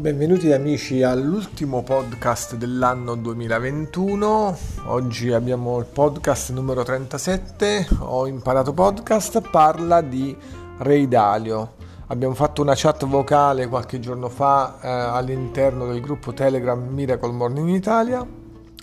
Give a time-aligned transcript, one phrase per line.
[0.00, 4.56] Benvenuti amici all'ultimo podcast dell'anno 2021.
[4.86, 7.86] Oggi abbiamo il podcast numero 37.
[7.98, 10.34] Ho imparato podcast, parla di
[10.78, 11.74] Ray Dalio.
[12.06, 17.68] Abbiamo fatto una chat vocale qualche giorno fa eh, all'interno del gruppo Telegram Miracle Morning
[17.68, 18.26] Italia.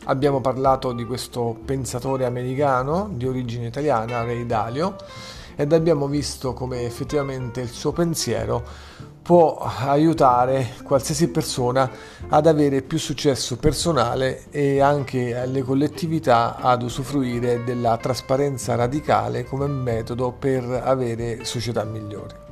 [0.03, 4.95] Abbiamo parlato di questo pensatore americano di origine italiana, Ray Dalio,
[5.55, 8.63] ed abbiamo visto come effettivamente il suo pensiero
[9.27, 11.91] può aiutare qualsiasi persona
[12.29, 19.67] ad avere più successo personale e anche le collettività ad usufruire della trasparenza radicale come
[19.67, 22.46] metodo per avere società migliori.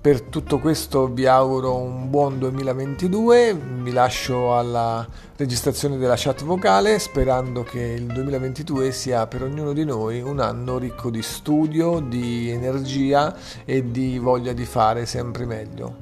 [0.00, 6.98] Per tutto questo vi auguro un buon 2022, vi lascio alla registrazione della chat vocale
[6.98, 12.48] sperando che il 2022 sia per ognuno di noi un anno ricco di studio, di
[12.48, 15.96] energia e di voglia di fare sempre meglio.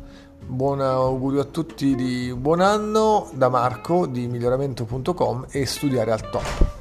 [0.47, 6.77] Buon augurio a tutti di buon anno da Marco di miglioramento.com e studiare al top.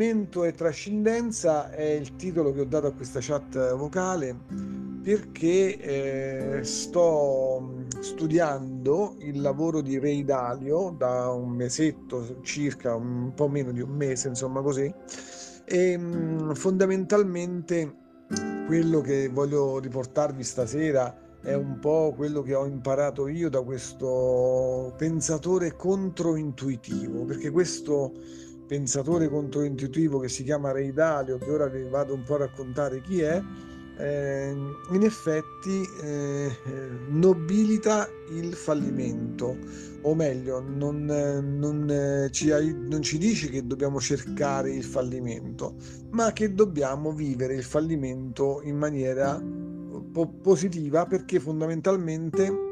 [0.00, 4.34] Fallimento e trascendenza è il titolo che ho dato a questa chat vocale
[5.02, 13.48] perché eh, sto studiando il lavoro di Ray Dalio da un mesetto circa, un po'
[13.48, 14.90] meno di un mese, insomma così,
[15.66, 17.94] e mh, fondamentalmente
[18.66, 24.94] quello che voglio riportarvi stasera è un po' quello che ho imparato io da questo
[24.96, 28.12] pensatore controintuitivo, perché questo
[28.70, 33.00] pensatore controintuitivo che si chiama Ray Dalio, che ora vi vado un po' a raccontare
[33.00, 33.42] chi è,
[33.96, 34.54] eh,
[34.92, 36.56] in effetti eh,
[37.08, 39.56] nobilita il fallimento,
[40.02, 45.74] o meglio, non, non, ci, non, ci, dice che dobbiamo cercare il fallimento,
[46.10, 49.42] ma che dobbiamo vivere il fallimento in maniera
[50.12, 52.68] po- positiva perché fondamentalmente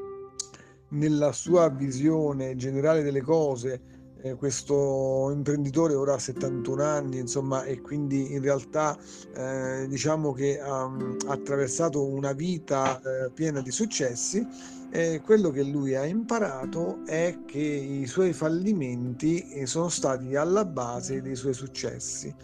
[0.91, 7.81] nella sua visione generale delle cose eh, questo imprenditore ora ha 71 anni, insomma, e
[7.81, 8.97] quindi in realtà
[9.34, 10.91] eh, diciamo che ha,
[11.27, 14.47] attraversato una vita eh, piena di successi.
[14.91, 20.65] E quello che lui ha imparato è che i suoi fallimenti eh, sono stati alla
[20.65, 22.35] base dei suoi successi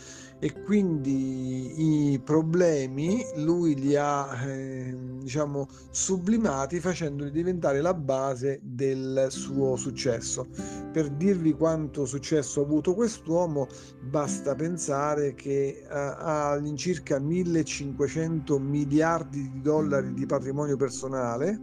[0.44, 9.28] e quindi i problemi lui li ha eh, diciamo sublimati facendoli diventare la base del
[9.30, 10.46] suo successo.
[10.92, 13.68] Per dirvi quanto successo ha avuto quest'uomo
[14.02, 21.62] basta pensare che eh, ha all'incirca 1500 miliardi di dollari di patrimonio personale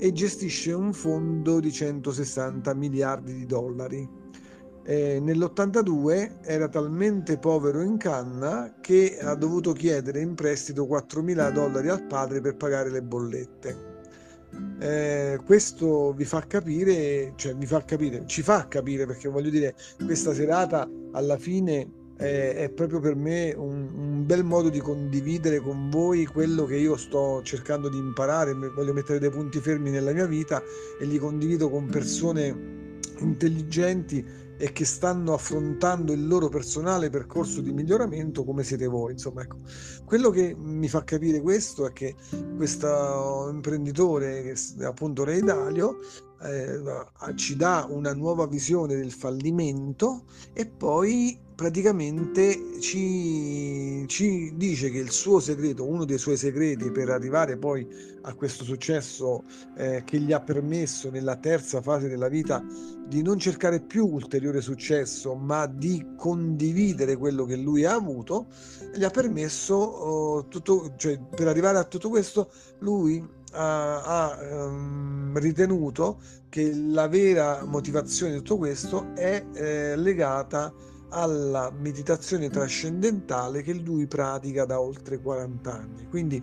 [0.00, 4.15] e gestisce un fondo di 160 miliardi di dollari
[4.88, 11.88] eh, nell'82 era talmente povero in canna che ha dovuto chiedere in prestito 4.000 dollari
[11.88, 13.94] al padre per pagare le bollette.
[14.78, 19.74] Eh, questo vi fa capire, cioè vi fa capire, ci fa capire perché voglio dire,
[20.04, 25.58] questa serata alla fine eh, è proprio per me un, un, bel modo di condividere
[25.58, 30.12] con voi quello che io sto cercando di imparare, voglio mettere dei punti fermi nella
[30.12, 30.62] mia vita
[31.00, 32.84] e li condivido con persone
[33.18, 39.12] intelligenti e che stanno affrontando il loro personale percorso di miglioramento come siete voi.
[39.12, 39.58] Insomma, ecco.
[40.04, 42.14] Quello che mi fa capire questo è che
[42.56, 45.98] questo imprenditore, appunto Ray Dalio,
[46.42, 54.98] eh, ci dà una nuova visione del fallimento e poi praticamente ci, ci, dice che
[54.98, 57.88] il suo segreto, uno dei suoi segreti per arrivare poi
[58.22, 59.44] a questo successo
[59.78, 62.62] eh, che gli ha permesso nella terza fase della vita
[63.08, 68.48] di non cercare più ulteriore successo, ma di condividere quello che lui ha avuto,
[68.94, 72.50] gli ha permesso oh, tutto, cioè per arrivare a tutto questo,
[72.80, 80.72] lui ha, ha um, ritenuto che la vera motivazione di tutto questo è eh, legata
[81.10, 86.06] alla meditazione trascendentale che lui pratica da oltre 40 anni.
[86.08, 86.42] Quindi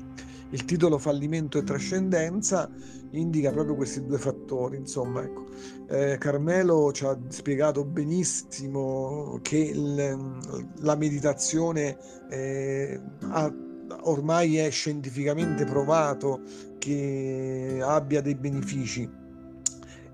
[0.53, 2.69] il titolo fallimento e trascendenza
[3.11, 4.77] indica proprio questi due fattori.
[4.77, 5.45] Insomma, ecco.
[5.87, 10.37] eh, Carmelo ci ha spiegato benissimo che il,
[10.79, 11.97] la meditazione
[12.29, 12.99] eh,
[13.29, 13.51] ha,
[14.01, 16.41] ormai è scientificamente provato
[16.77, 19.09] che abbia dei benefici.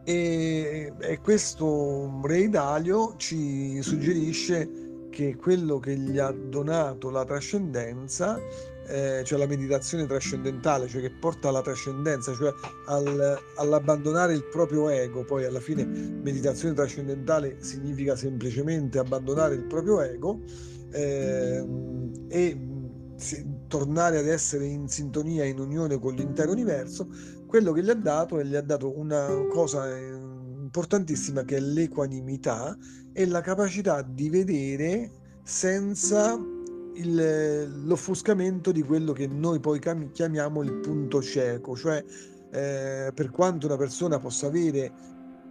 [0.03, 8.39] E, e questo Re Dalio ci suggerisce che quello che gli ha donato la trascendenza
[8.89, 12.51] eh, cioè la meditazione trascendentale, cioè che porta alla trascendenza, cioè
[12.87, 20.01] al, all'abbandonare il proprio ego, poi alla fine meditazione trascendentale significa semplicemente abbandonare il proprio
[20.01, 20.41] ego
[20.91, 21.63] eh,
[22.29, 22.57] e
[23.69, 27.07] tornare ad essere in sintonia, in unione con l'intero universo,
[27.47, 30.11] quello che gli ha dato e gli ha dato una cosa eh,
[30.61, 32.77] importantissima che è l'equanimità
[33.13, 35.11] e la capacità di vedere
[35.43, 36.37] senza
[36.95, 39.79] il, l'offuscamento di quello che noi poi
[40.11, 42.03] chiamiamo il punto cieco, cioè
[42.51, 44.91] eh, per quanto una persona possa avere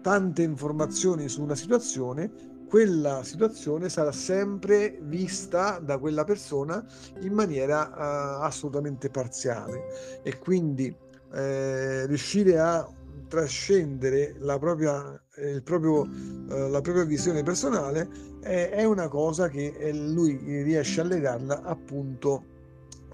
[0.03, 2.31] tante informazioni su una situazione,
[2.69, 6.85] quella situazione sarà sempre vista da quella persona
[7.21, 10.21] in maniera uh, assolutamente parziale.
[10.23, 10.95] E quindi
[11.35, 12.89] eh, riuscire a
[13.29, 18.09] trascendere la propria, il proprio, eh, la propria visione personale
[18.41, 22.57] è, è una cosa che eh, lui riesce a legarla appunto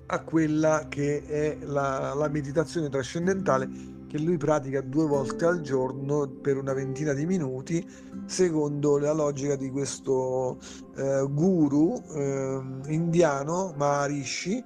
[0.07, 3.69] a quella che è la, la meditazione trascendentale
[4.15, 7.85] che lui pratica due volte al giorno per una ventina di minuti,
[8.27, 10.61] secondo la logica di questo
[10.95, 12.61] eh, guru eh,
[12.93, 14.63] indiano, Maharishi,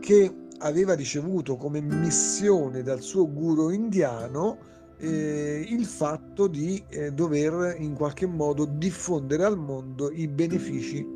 [0.00, 4.58] che aveva ricevuto come missione dal suo guru indiano
[4.98, 11.06] eh, il fatto di eh, dover in qualche modo diffondere al mondo i benefici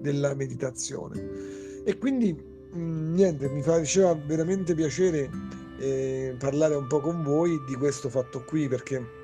[0.00, 1.82] della meditazione.
[1.84, 7.62] E quindi mh, mm, niente, mi faceva veramente piacere eh, parlare un po' con voi
[7.66, 9.22] di questo fatto qui perché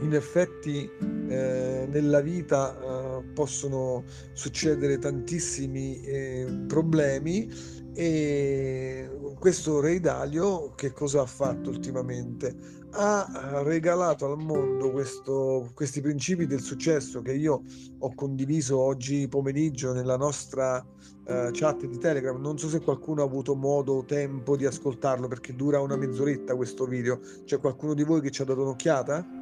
[0.00, 0.90] in effetti
[1.28, 7.48] eh, nella vita eh, possono succedere tantissimi eh, problemi
[7.94, 9.08] e
[9.38, 12.80] questo Re Dalio che cosa ha fatto ultimamente?
[12.94, 17.62] Ha regalato al mondo questo, questi principi del successo che io
[17.98, 20.84] ho condiviso oggi pomeriggio nella nostra
[21.24, 22.40] uh, chat di Telegram.
[22.40, 26.54] Non so se qualcuno ha avuto modo o tempo di ascoltarlo perché dura una mezz'oretta
[26.54, 27.20] questo video.
[27.44, 29.40] C'è qualcuno di voi che ci ha dato un'occhiata?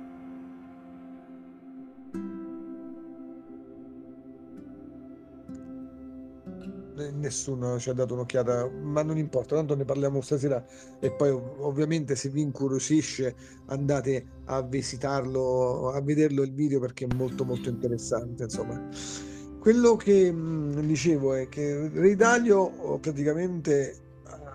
[7.08, 10.64] nessuno ci ha dato un'occhiata, ma non importa, tanto ne parliamo stasera
[10.98, 13.34] e poi ovviamente se vi incuriosisce
[13.66, 19.29] andate a visitarlo, a vederlo il video perché è molto molto interessante, insomma.
[19.60, 23.94] Quello che mh, dicevo è che Ray Dalio praticamente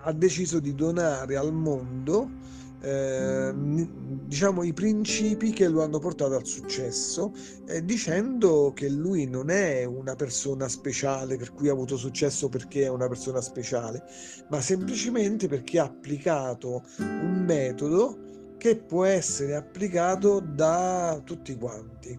[0.02, 2.28] ha deciso di donare al mondo
[2.80, 7.32] eh, diciamo i principi che lo hanno portato al successo
[7.68, 12.82] eh, dicendo che lui non è una persona speciale per cui ha avuto successo perché
[12.82, 14.02] è una persona speciale
[14.50, 18.18] ma semplicemente perché ha applicato un metodo
[18.58, 22.18] che può essere applicato da tutti quanti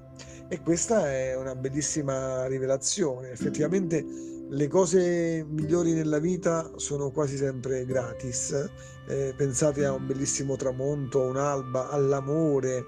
[0.49, 7.85] e questa è una bellissima rivelazione effettivamente le cose migliori nella vita sono quasi sempre
[7.85, 8.69] gratis.
[9.07, 12.85] Eh, pensate a un bellissimo tramonto, un'alba, all'amore.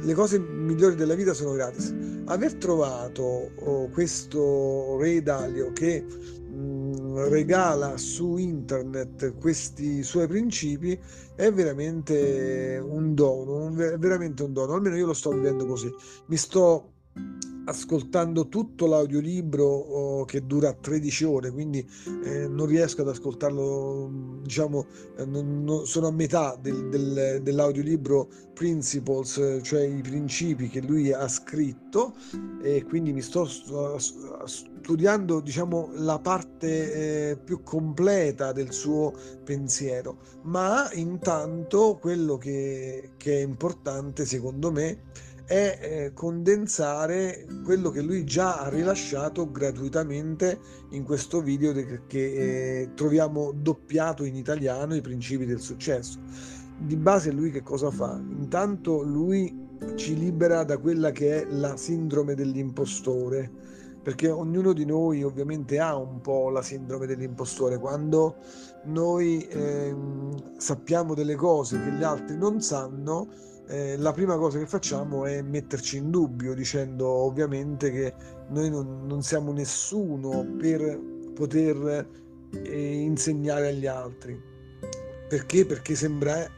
[0.00, 1.94] Le cose migliori della vita sono gratis.
[2.24, 6.75] Aver trovato oh, questo Re Dalio che mh, mm,
[7.24, 10.98] regala su internet questi suoi principi
[11.34, 14.74] è veramente un dono, è veramente un dono.
[14.74, 15.92] Almeno io lo sto vivendo così.
[16.26, 16.92] Mi sto
[17.66, 21.86] ascoltando tutto l'audiolibro oh, che dura 13 ore, quindi
[22.24, 24.86] eh, non riesco ad ascoltarlo, diciamo,
[25.16, 31.12] eh, non, non, sono a metà del, del, dell'audiolibro Principles, cioè i principi che lui
[31.12, 32.14] ha scritto
[32.62, 33.46] e quindi mi sto
[34.46, 39.12] studiando, diciamo, la parte eh, più completa del suo
[39.44, 45.02] pensiero, ma intanto quello che, che è importante secondo me
[45.46, 50.58] è eh, condensare quello che lui già ha rilasciato gratuitamente
[50.90, 56.18] in questo video de- che eh, troviamo doppiato in italiano i principi del successo.
[56.78, 58.20] Di base lui che cosa fa?
[58.20, 63.50] Intanto lui ci libera da quella che è la sindrome dell'impostore,
[64.02, 68.36] perché ognuno di noi ovviamente ha un po' la sindrome dell'impostore quando
[68.84, 69.94] noi eh,
[70.58, 73.28] sappiamo delle cose che gli altri non sanno
[73.68, 78.14] eh, la prima cosa che facciamo è metterci in dubbio dicendo ovviamente che
[78.48, 80.98] noi non, non siamo nessuno per
[81.34, 82.08] poter
[82.62, 84.54] eh, insegnare agli altri.
[85.28, 85.66] Perché?
[85.66, 86.50] Perché sembra eh,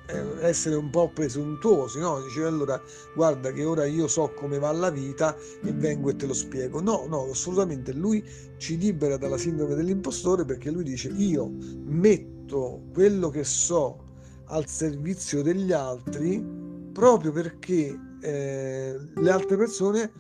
[0.43, 2.21] essere un po' presuntuosi, no?
[2.21, 2.79] Dice allora
[3.15, 5.35] guarda che ora io so come va la vita
[5.65, 6.79] e vengo e te lo spiego.
[6.83, 8.23] No, no, assolutamente lui
[8.59, 11.51] ci libera dalla sindrome dell'impostore perché lui dice io
[11.85, 14.05] metto quello che so
[14.49, 16.68] al servizio degli altri
[16.99, 20.11] proprio perché eh, le altre persone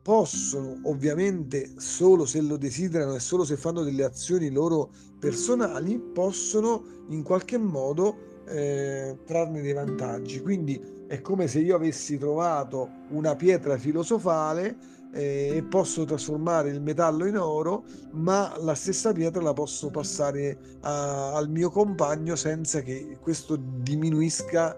[0.00, 6.84] possono ovviamente solo se lo desiderano e solo se fanno delle azioni loro personali possono
[7.08, 10.40] in qualche modo eh, trarne dei vantaggi.
[10.40, 14.76] Quindi è come se io avessi trovato una pietra filosofale
[15.12, 17.82] eh, e posso trasformare il metallo in oro,
[18.12, 24.76] ma la stessa pietra la posso passare a, al mio compagno senza che questo diminuisca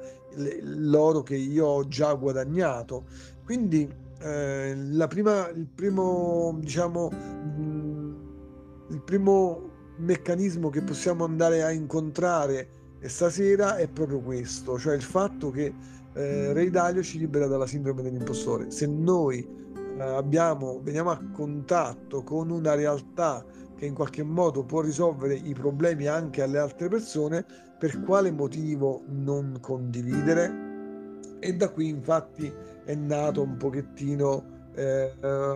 [0.63, 3.05] l'oro che io ho già guadagnato.
[3.45, 3.89] Quindi
[4.21, 8.15] eh, la prima, il primo, diciamo, mm,
[8.91, 15.51] il primo meccanismo che possiamo andare a incontrare stasera è proprio questo, cioè il fatto
[15.51, 15.75] che
[16.15, 18.71] eh, Ray Dalio ci libera dalla sindrome dell'impostore.
[18.71, 19.47] Se noi
[19.99, 23.45] eh, abbiamo, veniamo a contatto con una realtà
[23.83, 27.45] che in qualche modo può risolvere i problemi anche alle altre persone,
[27.77, 31.27] per quale motivo non condividere?
[31.41, 32.53] E da qui infatti
[32.85, 35.13] è nato un pochettino eh,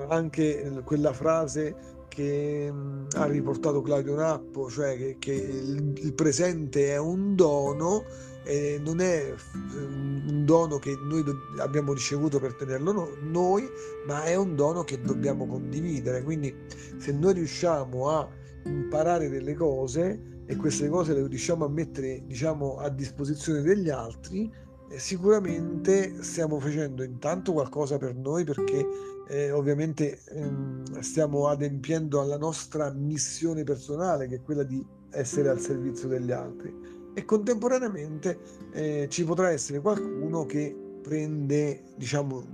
[0.09, 1.77] anche quella frase
[2.09, 7.37] che mh, mm, ha riportato Claudio Nappo, cioè che, che il, il presente è un
[7.37, 8.03] dono
[8.47, 9.35] eh, non è
[9.75, 11.25] un dono che noi
[11.59, 13.69] abbiamo ricevuto per tenerlo no, noi,
[14.07, 16.23] ma è un dono che dobbiamo condividere.
[16.23, 16.55] Quindi
[16.97, 18.29] se noi riusciamo a
[18.65, 24.51] imparare delle cose e queste cose le riusciamo a mettere diciamo, a disposizione degli altri,
[24.89, 28.87] eh, sicuramente stiamo facendo intanto qualcosa per noi perché
[29.29, 35.59] eh, ovviamente ehm, stiamo adempiendo alla nostra missione personale che è quella di essere al
[35.59, 38.39] servizio degli altri e contemporaneamente
[38.73, 42.45] eh, ci potrà essere qualcuno che prende, diciamo,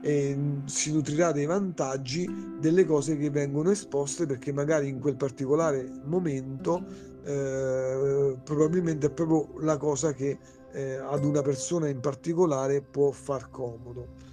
[0.00, 2.26] e si nutrirà dei vantaggi
[2.58, 6.82] delle cose che vengono esposte perché magari in quel particolare momento
[7.24, 10.38] eh, probabilmente è proprio la cosa che
[10.72, 14.23] eh, ad una persona in particolare può far comodo.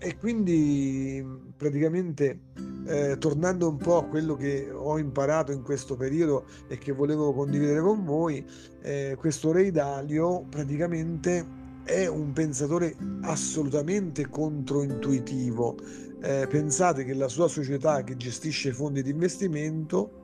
[0.00, 1.24] E quindi
[1.56, 2.40] praticamente
[2.86, 7.32] eh, tornando un po' a quello che ho imparato in questo periodo e che volevo
[7.32, 8.44] condividere con voi,
[8.82, 11.44] eh, questo Re Dalio praticamente
[11.84, 15.76] è un pensatore assolutamente controintuitivo.
[16.20, 20.17] Eh, pensate che la sua società che gestisce fondi di investimento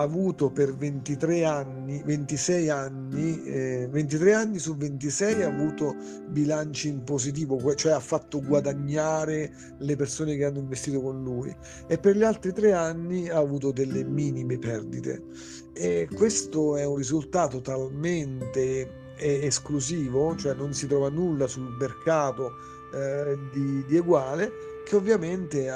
[0.00, 5.96] avuto per 23 anni, 26 anni, eh, 23 anni su 26 ha avuto
[6.28, 11.54] bilanci in positivo, cioè ha fatto guadagnare le persone che hanno investito con lui
[11.86, 15.22] e per gli altri tre anni ha avuto delle minime perdite.
[15.72, 22.52] E questo è un risultato talmente eh, esclusivo, cioè non si trova nulla sul mercato
[22.92, 25.68] eh, di, di uguale che ovviamente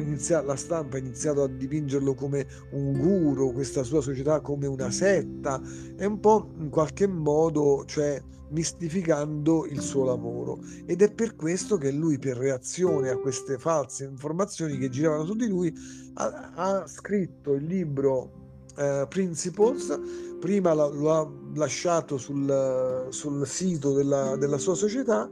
[0.00, 4.90] iniziato, la stampa ha iniziato a dipingerlo come un guru, questa sua società come una
[4.90, 5.62] setta,
[5.96, 10.58] e un po' in qualche modo, cioè mistificando il suo lavoro.
[10.84, 15.34] Ed è per questo che lui, per reazione a queste false informazioni che giravano su
[15.34, 15.72] di lui,
[16.14, 20.00] ha, ha scritto il libro eh, Principles,
[20.40, 25.30] prima lo ha lasciato sul, sul sito della, della sua società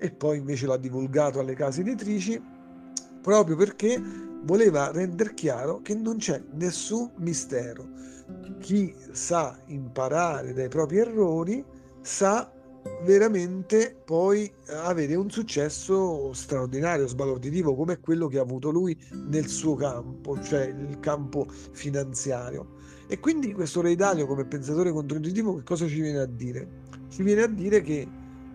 [0.00, 2.42] e poi invece l'ha divulgato alle case editrici
[3.20, 4.02] proprio perché
[4.42, 7.86] voleva rendere chiaro che non c'è nessun mistero.
[8.60, 11.62] Chi sa imparare dai propri errori
[12.00, 12.50] sa
[13.02, 19.74] veramente poi avere un successo straordinario, sbalorditivo come quello che ha avuto lui nel suo
[19.74, 22.78] campo, cioè il campo finanziario.
[23.06, 26.68] E quindi questo Re Dalio come pensatore controintuitivo che cosa ci viene a dire?
[27.08, 28.06] Ci viene a dire che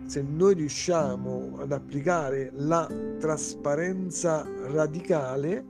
[0.05, 2.88] se noi riusciamo ad applicare la
[3.19, 5.65] trasparenza radicale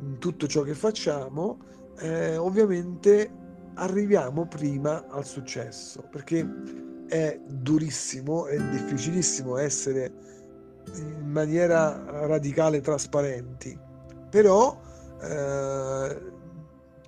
[0.00, 1.58] in tutto ciò che facciamo,
[1.98, 3.30] eh, ovviamente
[3.74, 6.46] arriviamo prima al successo, perché
[7.08, 10.12] è durissimo, è difficilissimo essere
[10.94, 13.78] in maniera radicale trasparenti,
[14.30, 14.80] però
[15.22, 16.30] eh,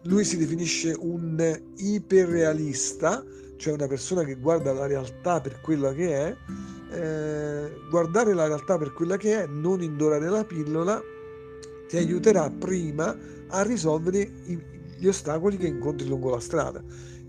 [0.03, 3.25] lui si definisce un iperrealista,
[3.65, 6.37] cioè una persona che guarda la realtà per quella che è,
[6.91, 11.03] eh, guardare la realtà per quella che è, non indorare la pillola,
[11.89, 13.17] ti aiuterà prima
[13.49, 14.31] a risolvere
[14.99, 16.85] gli ostacoli che incontri lungo la strada.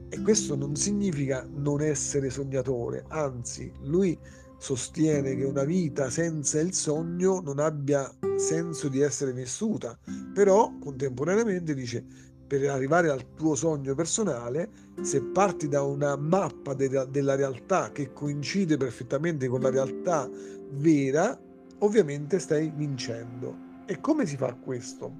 [0.09, 4.19] E questo non significa non essere sognatore, anzi, lui
[4.57, 9.97] sostiene che una vita senza il sogno non abbia senso di essere vissuta,
[10.33, 12.03] però contemporaneamente dice
[12.47, 14.69] per arrivare al tuo sogno personale,
[15.01, 20.29] se parti da una mappa de- della realtà che coincide perfettamente con la realtà
[20.71, 21.37] vera,
[21.79, 23.63] ovviamente stai vincendo.
[23.85, 25.19] E come si fa questo?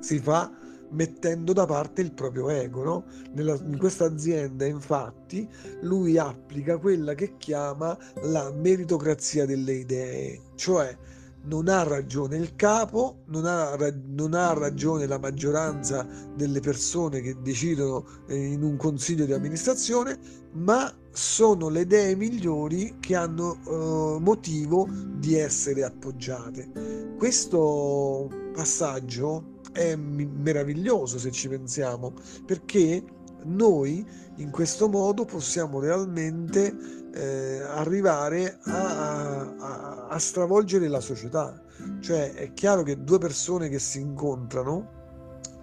[0.00, 0.50] Si fa
[0.90, 2.82] mettendo da parte il proprio ego.
[2.82, 3.04] No?
[3.32, 5.48] Nella, in questa azienda, infatti,
[5.82, 10.96] lui applica quella che chiama la meritocrazia delle idee, cioè
[11.48, 13.74] non ha ragione il capo, non ha,
[14.06, 20.18] non ha, ragione la maggioranza delle persone che decidono eh, in un consiglio di amministrazione,
[20.52, 27.14] ma sono le idee migliori che hanno eh, motivo di essere appoggiate.
[27.16, 32.12] Questo passaggio è meraviglioso se ci pensiamo,
[32.44, 33.02] perché
[33.44, 41.60] noi in questo modo possiamo realmente eh, arrivare a, a, a stravolgere la società.
[42.00, 44.96] Cioè è chiaro che due persone che si incontrano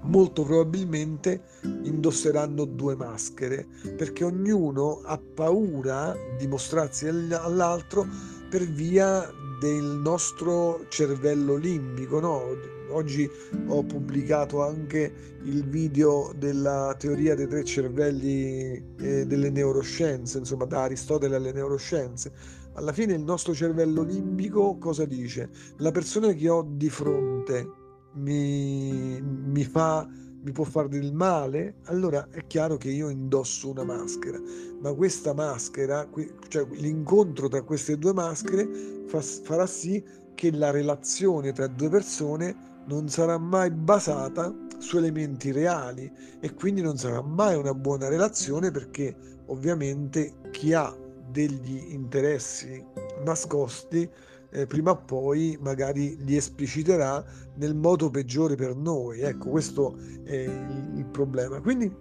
[0.02, 8.06] molto probabilmente indosseranno due maschere perché ognuno ha paura di mostrarsi all'altro
[8.50, 9.28] per via
[9.60, 12.75] del nostro cervello limbico, no?
[12.90, 13.30] Oggi
[13.68, 20.84] ho pubblicato anche il video della teoria dei tre cervelli eh, delle neuroscienze, insomma da
[20.84, 22.32] Aristotele alle neuroscienze.
[22.74, 25.50] Alla fine il nostro cervello limbico cosa dice?
[25.78, 27.68] La persona che ho di fronte
[28.14, 30.08] mi, mi fa
[30.46, 34.40] mi può fare del male, allora è chiaro che io indosso una maschera,
[34.80, 36.08] ma questa maschera,
[36.48, 40.04] cioè l'incontro tra queste due maschere fa, farà sì
[40.36, 46.82] che la relazione tra due persone non sarà mai basata su elementi reali e quindi
[46.82, 49.16] non sarà mai una buona relazione perché
[49.48, 50.96] ovviamente chi ha
[51.30, 52.84] degli interessi
[53.24, 54.10] nascosti
[54.52, 57.24] eh, prima o poi magari li espliciterà
[57.56, 59.20] nel modo peggiore per noi.
[59.22, 61.60] Ecco, questo è il, il problema.
[61.60, 61.94] Quindi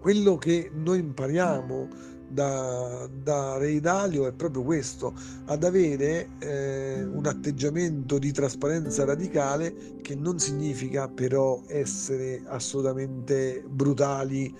[0.00, 1.88] quello che noi impariamo
[2.34, 5.14] da, da Re Dalio è proprio questo,
[5.46, 14.52] ad avere eh, un atteggiamento di trasparenza radicale che non significa però essere assolutamente brutali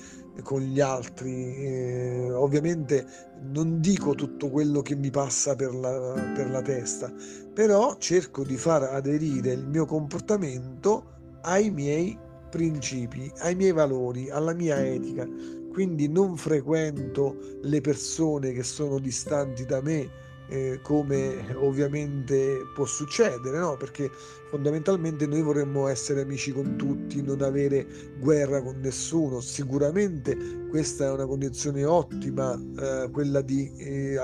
[0.42, 1.56] con gli altri.
[1.56, 3.06] Eh, ovviamente
[3.52, 7.12] non dico tutto quello che mi passa per la, per la testa,
[7.52, 11.12] però cerco di far aderire il mio comportamento
[11.42, 12.16] ai miei
[12.50, 15.26] principi, ai miei valori, alla mia etica
[15.74, 20.08] quindi non frequento le persone che sono distanti da me
[20.46, 23.76] eh, come ovviamente può succedere, no?
[23.76, 24.08] perché
[24.50, 29.40] fondamentalmente noi vorremmo essere amici con tutti, non avere guerra con nessuno.
[29.40, 30.36] Sicuramente
[30.68, 34.16] questa è una condizione ottima, eh, quella di eh,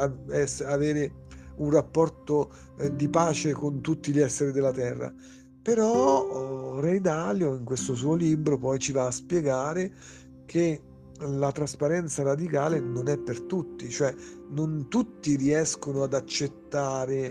[0.64, 1.12] avere
[1.56, 5.12] un rapporto eh, di pace con tutti gli esseri della terra.
[5.62, 9.92] Però oh, Re Dalio in questo suo libro poi ci va a spiegare
[10.46, 10.80] che
[11.20, 14.14] la trasparenza radicale non è per tutti, cioè
[14.50, 17.30] non tutti riescono ad accettare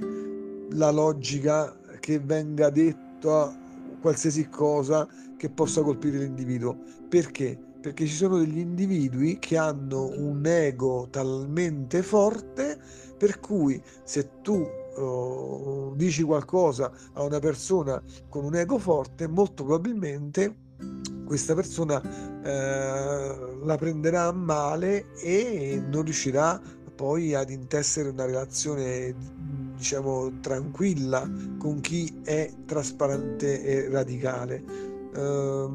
[0.71, 3.57] la logica che venga detta
[3.99, 6.77] qualsiasi cosa che possa colpire l'individuo.
[7.07, 7.57] Perché?
[7.81, 12.77] Perché ci sono degli individui che hanno un ego talmente forte
[13.17, 14.61] per cui se tu
[14.97, 20.67] uh, dici qualcosa a una persona con un ego forte, molto probabilmente
[21.25, 22.01] questa persona
[22.43, 26.59] eh, la prenderà a male e non riuscirà
[26.95, 29.15] poi ad intessere una relazione
[29.75, 34.63] diciamo tranquilla con chi è trasparente e radicale.
[35.15, 35.69] Eh,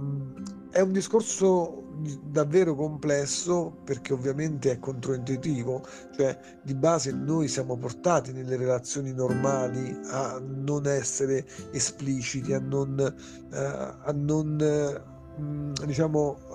[0.71, 1.84] è un discorso
[2.23, 9.97] davvero complesso perché ovviamente è controintuitivo, cioè di base noi siamo portati nelle relazioni normali
[10.11, 14.57] a non essere espliciti, a non, eh, a non
[15.85, 16.55] diciamo, uh,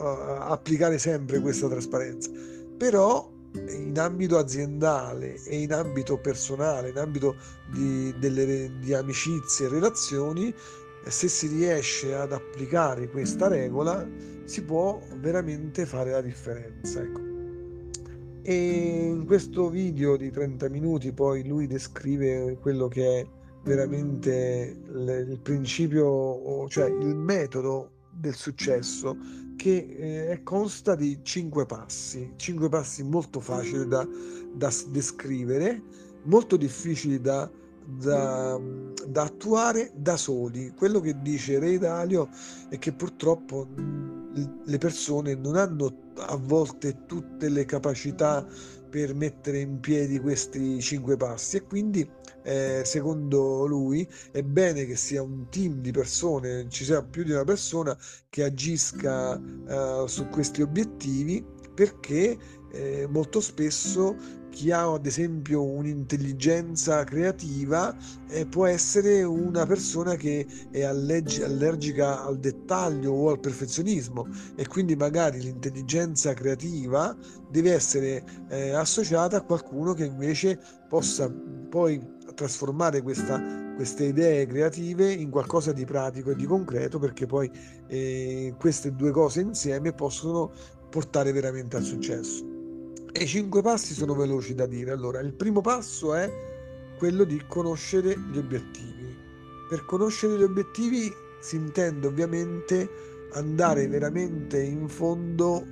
[0.51, 2.29] applicare sempre questa trasparenza.
[2.77, 7.35] Però in ambito aziendale e in ambito personale, in ambito
[7.71, 10.53] di, delle, di amicizie e relazioni,
[11.07, 14.07] se si riesce ad applicare questa regola
[14.43, 17.01] si può veramente fare la differenza.
[17.01, 17.19] Ecco.
[18.41, 23.27] E in questo video di 30 minuti poi lui descrive quello che è
[23.63, 29.15] veramente il principio, cioè il metodo del successo
[29.55, 34.07] che eh, consta di cinque passi, cinque passi molto facili da,
[34.53, 35.83] da descrivere,
[36.23, 37.49] molto difficili da,
[37.97, 38.59] da,
[39.07, 40.73] da, attuare da soli.
[40.75, 42.29] Quello che dice Re Dalio
[42.69, 43.67] è che purtroppo
[44.63, 48.45] le persone non hanno a volte tutte le capacità
[48.89, 52.09] per mettere in piedi questi cinque passi e quindi
[52.43, 57.31] eh, secondo lui è bene che sia un team di persone, ci sia più di
[57.31, 57.95] una persona
[58.29, 62.37] che agisca eh, su questi obiettivi perché
[62.71, 64.15] eh, molto spesso
[64.49, 67.95] chi ha ad esempio un'intelligenza creativa
[68.27, 74.67] eh, può essere una persona che è alleg- allergica al dettaglio o al perfezionismo e
[74.67, 77.15] quindi magari l'intelligenza creativa
[77.49, 81.29] deve essere eh, associata a qualcuno che invece possa
[81.69, 83.41] poi trasformare questa,
[83.75, 87.51] queste idee creative in qualcosa di pratico e di concreto perché poi
[87.87, 90.51] eh, queste due cose insieme possono
[90.89, 92.48] portare veramente al successo.
[93.11, 94.91] E i cinque passi sono veloci da dire.
[94.91, 96.31] Allora, il primo passo è
[96.97, 99.17] quello di conoscere gli obiettivi.
[99.69, 102.89] Per conoscere gli obiettivi si intende ovviamente
[103.33, 105.65] andare veramente in fondo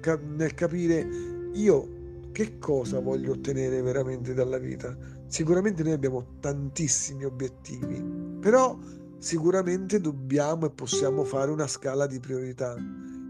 [0.00, 1.06] ca- nel capire
[1.52, 2.00] io
[2.32, 4.96] che cosa voglio ottenere veramente dalla vita.
[5.26, 8.02] Sicuramente noi abbiamo tantissimi obiettivi,
[8.40, 8.78] però
[9.18, 12.74] sicuramente dobbiamo e possiamo fare una scala di priorità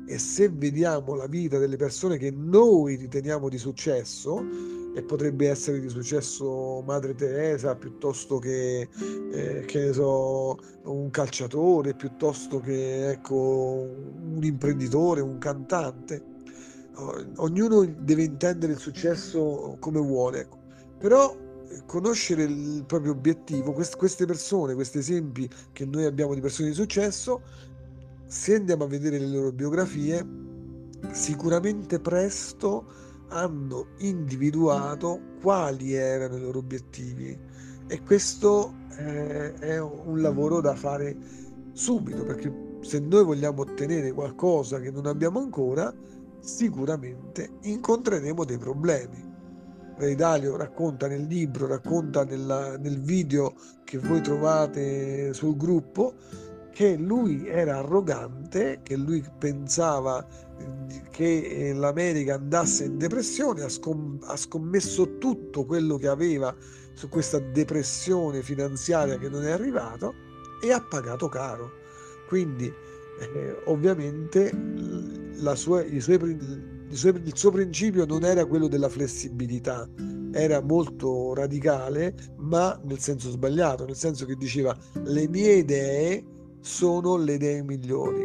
[0.06, 4.44] e se vediamo la vita delle persone che noi riteniamo di successo,
[4.94, 8.88] e potrebbe essere di successo Madre Teresa piuttosto che,
[9.32, 16.30] eh, che so, un calciatore, piuttosto che ecco, un imprenditore, un cantante.
[17.36, 20.58] Ognuno deve intendere il successo come vuole, ecco.
[20.98, 21.34] però
[21.68, 26.74] eh, conoscere il proprio obiettivo, queste persone, questi esempi che noi abbiamo di persone di
[26.74, 27.40] successo,
[28.32, 30.26] se andiamo a vedere le loro biografie,
[31.10, 32.86] sicuramente presto
[33.28, 37.38] hanno individuato quali erano i loro obiettivi.
[37.86, 41.14] E questo eh, è un lavoro da fare
[41.72, 45.94] subito perché se noi vogliamo ottenere qualcosa che non abbiamo ancora
[46.40, 49.30] sicuramente incontreremo dei problemi.
[49.98, 53.52] Ray Dalio racconta nel libro racconta nella, nel video
[53.84, 56.14] che voi trovate sul gruppo
[56.72, 60.26] che lui era arrogante, che lui pensava
[60.58, 66.54] eh, che eh, l'America andasse in depressione, ha, scom- ha scommesso tutto quello che aveva
[66.94, 70.14] su questa depressione finanziaria che non è arrivato
[70.62, 71.70] e ha pagato caro.
[72.26, 74.50] Quindi eh, ovviamente
[75.54, 76.38] sua, i suoi,
[76.88, 79.88] i suoi, il suo principio non era quello della flessibilità,
[80.32, 86.24] era molto radicale, ma nel senso sbagliato, nel senso che diceva le mie idee
[86.62, 88.24] sono le idee migliori.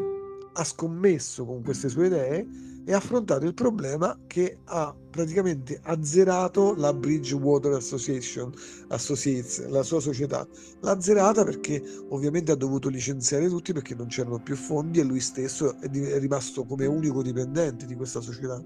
[0.54, 2.48] Ha scommesso con queste sue idee
[2.86, 8.54] e ha affrontato il problema che ha praticamente azzerato la Bridgewater Association,
[8.88, 10.48] Associates, la sua società.
[10.80, 15.20] L'ha azzerata perché ovviamente ha dovuto licenziare tutti perché non c'erano più fondi e lui
[15.20, 18.64] stesso è rimasto come unico dipendente di questa società.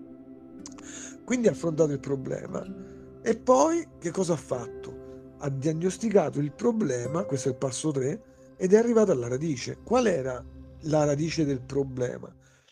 [1.23, 2.63] Quindi ha affrontato il problema.
[3.23, 5.33] E poi che cosa ha fatto?
[5.39, 8.23] Ha diagnosticato il problema, questo è il passo 3,
[8.61, 9.79] ed è arrivato alla radice.
[9.83, 10.45] Qual era
[10.81, 12.31] la radice del problema?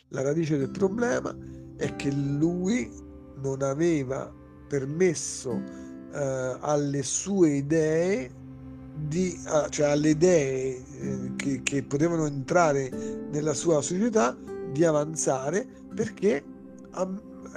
[0.10, 1.36] La radice del problema
[1.78, 2.88] è che lui
[3.41, 4.32] non aveva
[4.67, 5.60] permesso
[6.13, 8.30] eh, alle sue idee
[9.08, 12.91] di, uh, cioè alle idee eh, che, che, potevano entrare
[13.32, 14.38] nella sua società
[14.71, 16.43] di avanzare perché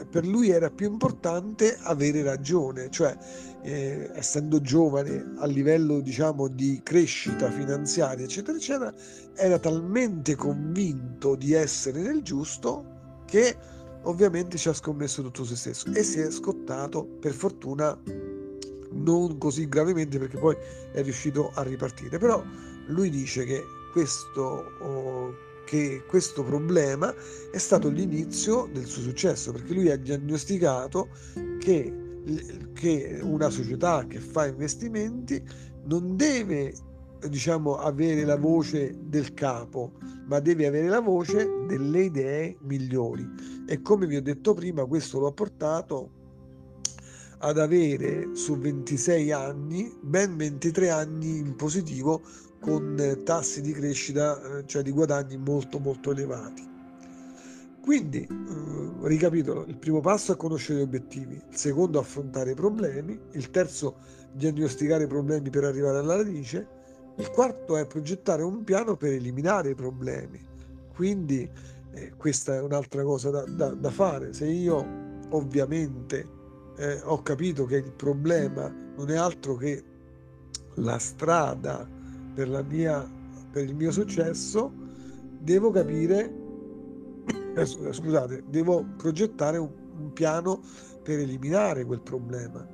[0.09, 3.15] per lui era più importante avere ragione, cioè
[3.63, 8.95] eh, essendo giovane a livello diciamo di crescita finanziaria eccetera eccetera
[9.35, 13.57] era talmente convinto di essere nel giusto che
[14.03, 17.97] ovviamente ci ha scommesso tutto se stesso e si è scottato per fortuna
[18.93, 20.57] non così gravemente perché poi
[20.93, 22.19] è riuscito a ripartire.
[22.19, 22.43] Però
[22.89, 27.15] lui dice che questo oh, che questo problema
[27.51, 31.09] è stato l'inizio del suo successo perché lui ha diagnosticato
[31.61, 32.02] che
[32.73, 35.43] che una società che fa investimenti
[35.85, 36.73] non deve
[37.29, 39.93] diciamo avere la voce del capo
[40.27, 43.29] ma deve avere la voce delle idee migliori.
[43.67, 46.11] E come vi ho detto prima questo lo ha portato
[47.39, 52.23] ad avere su 26 anni ben 23 anni in positivo
[52.61, 56.72] con tassi di crescita eh, cioè di guadagni molto molto elevati
[57.83, 63.19] quindi, eh, ricapitolo, il primo passo è conoscere gli obiettivi, il secondo affrontare i problemi,
[63.33, 63.97] il terzo
[64.33, 66.81] diagnosticare i problemi per arrivare alla radice,
[67.17, 70.41] il quarto è progettare un piano per eliminare i problemi.
[70.95, 71.51] Quindi
[71.95, 74.33] eh, questa è un'altra cosa da, da, da, fare.
[74.33, 74.87] Se io
[75.31, 76.27] ovviamente
[76.77, 79.83] eh, ho capito che il problema non è altro che
[80.75, 81.89] la strada
[82.33, 83.05] per, la mia,
[83.51, 84.73] per il mio successo,
[85.41, 86.42] devo capire
[87.55, 90.61] eh, scusate, devo progettare un, un piano
[91.03, 92.67] per eliminare quel problema.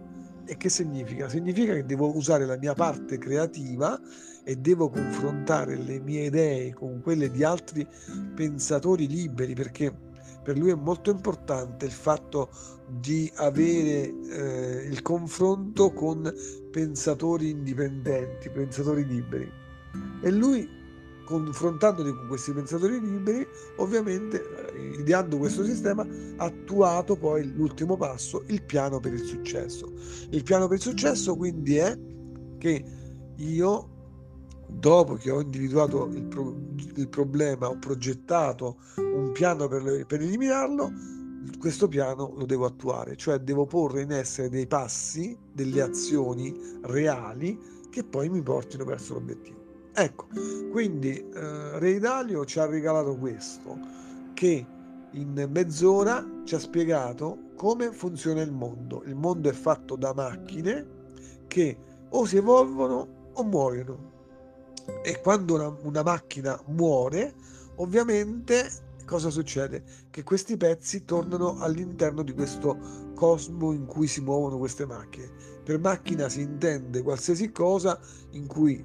[0.44, 1.28] E che significa?
[1.28, 4.00] Significa che devo usare la mia parte creativa
[4.44, 7.86] e devo confrontare le mie idee con quelle di altri
[8.34, 9.94] pensatori liberi, perché
[10.42, 12.48] per lui è molto importante il fatto
[12.86, 16.32] di avere eh, il confronto con
[16.70, 19.52] pensatori indipendenti, pensatori liberi.
[20.22, 20.66] E lui
[21.28, 28.62] confrontandoti con questi pensatori liberi, ovviamente eh, ideando questo sistema, attuato poi l'ultimo passo, il
[28.62, 29.92] piano per il successo.
[30.30, 31.98] Il piano per il successo quindi è
[32.56, 32.84] che
[33.36, 33.88] io
[34.66, 36.56] dopo che ho individuato il, pro-
[36.94, 40.90] il problema, ho progettato un piano per, per, eliminarlo,
[41.58, 47.58] questo piano lo devo attuare, cioè devo porre in essere dei passi, delle azioni reali
[47.90, 49.57] che poi mi portino verso l'obiettivo.
[50.00, 50.28] Ecco,
[50.70, 53.76] quindi eh, Ray Dalio ci ha regalato questo,
[54.32, 54.64] che
[55.10, 59.02] in mezz'ora ci ha spiegato come funziona il mondo.
[59.06, 60.86] Il mondo è fatto da macchine
[61.48, 61.76] che
[62.10, 64.12] o si evolvono o muoiono
[65.02, 67.34] e quando una, una macchina muore,
[67.78, 68.70] ovviamente
[69.04, 69.82] cosa succede?
[70.10, 75.47] Che questi pezzi tornano all'interno di questo cosmo in cui si muovono queste macchine.
[75.68, 78.00] Per macchina si intende qualsiasi cosa
[78.30, 78.82] in cui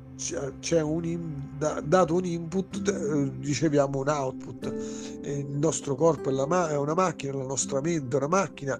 [0.59, 4.65] c'è un in, dato un input, eh, riceviamo un output.
[5.21, 8.77] Il nostro corpo è, ma- è, una macchina, la nostra mente è una macchina,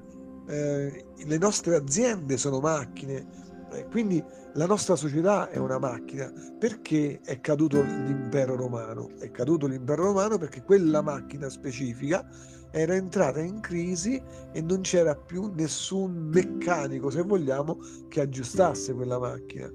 [0.50, 3.26] eh, le nostre aziende sono macchine.
[3.72, 4.22] Eh, quindi
[4.56, 6.30] la nostra società è una macchina.
[6.60, 9.12] Perché è caduto l'impero romano?
[9.18, 12.28] È caduto l'impero romano perché quella macchina specifica
[12.76, 14.20] era entrata in crisi
[14.52, 19.72] e non c'era più nessun meccanico, se vogliamo, che aggiustasse quella macchina.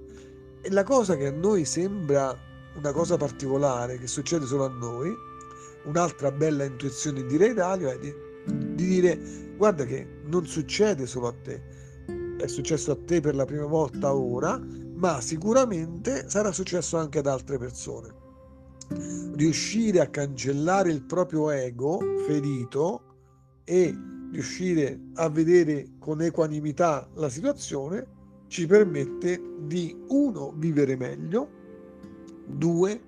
[0.61, 2.37] E la cosa che a noi sembra
[2.75, 5.15] una cosa particolare, che succede solo a noi,
[5.85, 8.13] un'altra bella intuizione di Re Dalio è di,
[8.75, 9.17] di dire
[9.57, 11.63] guarda che non succede solo a te,
[12.37, 14.61] è successo a te per la prima volta ora,
[14.95, 18.18] ma sicuramente sarà successo anche ad altre persone.
[19.35, 23.03] Riuscire a cancellare il proprio ego ferito
[23.65, 23.97] e
[24.31, 28.17] riuscire a vedere con equanimità la situazione
[28.49, 31.49] ci permette di uno vivere meglio,
[32.47, 33.01] due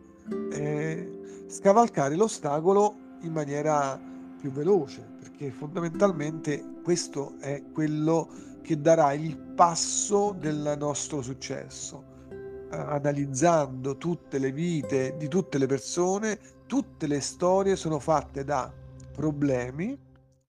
[0.52, 3.98] eh, scavalcare l'ostacolo in maniera
[4.38, 8.28] più veloce, perché fondamentalmente questo è quello
[8.62, 12.04] che darà il passo del nostro successo,
[12.70, 18.72] analizzando tutte le vite di tutte le persone, tutte le storie sono fatte da
[19.12, 19.98] problemi,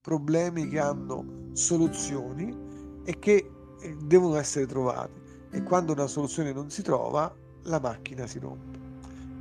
[0.00, 2.56] problemi che hanno soluzioni
[3.04, 5.20] e che eh, devono essere trovati.
[5.50, 8.78] E quando una soluzione non si trova, la macchina si rompe.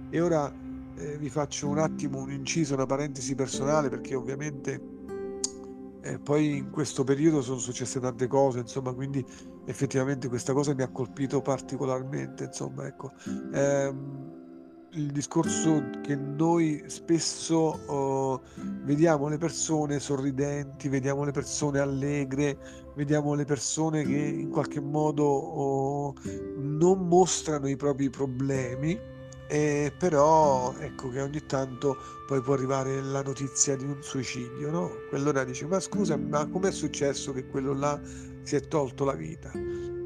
[0.09, 0.51] E ora
[0.95, 4.90] eh, vi faccio un attimo un inciso, una parentesi personale, perché ovviamente
[6.01, 9.23] e poi in questo periodo sono successe tante cose, insomma, quindi
[9.65, 13.11] effettivamente questa cosa mi ha colpito particolarmente, insomma, ecco.
[13.53, 14.39] Ehm,
[14.93, 18.41] il discorso che noi spesso oh,
[18.83, 22.57] vediamo le persone sorridenti, vediamo le persone allegre,
[22.95, 26.13] vediamo le persone che in qualche modo oh,
[26.57, 28.99] non mostrano i propri problemi
[29.51, 34.91] e però ecco che ogni tanto poi può arrivare la notizia di un suicidio, no?
[35.09, 37.99] Quell'ora dice ma scusa, ma com'è successo che quello là
[38.43, 39.51] si è tolto la vita?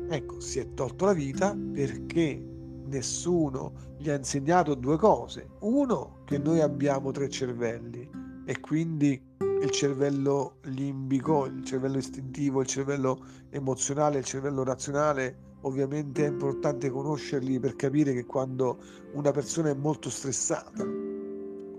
[0.10, 2.44] Ecco, si è tolto la vita perché
[2.88, 5.48] nessuno gli ha insegnato due cose.
[5.60, 8.10] Uno, che noi abbiamo tre cervelli
[8.48, 9.22] e quindi
[9.62, 16.90] il cervello limbico, il cervello istintivo, il cervello emozionale, il cervello razionale ovviamente è importante
[16.90, 18.80] conoscerli per capire che quando
[19.14, 20.86] una persona è molto stressata,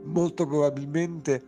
[0.05, 1.42] molto probabilmente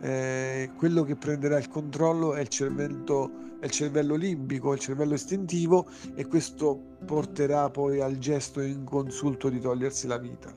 [0.00, 5.14] eh, quello che prenderà il controllo è il, cervello, è il cervello limbico, il cervello
[5.14, 10.52] istintivo e questo porterà poi al gesto inconsulto di togliersi la vita.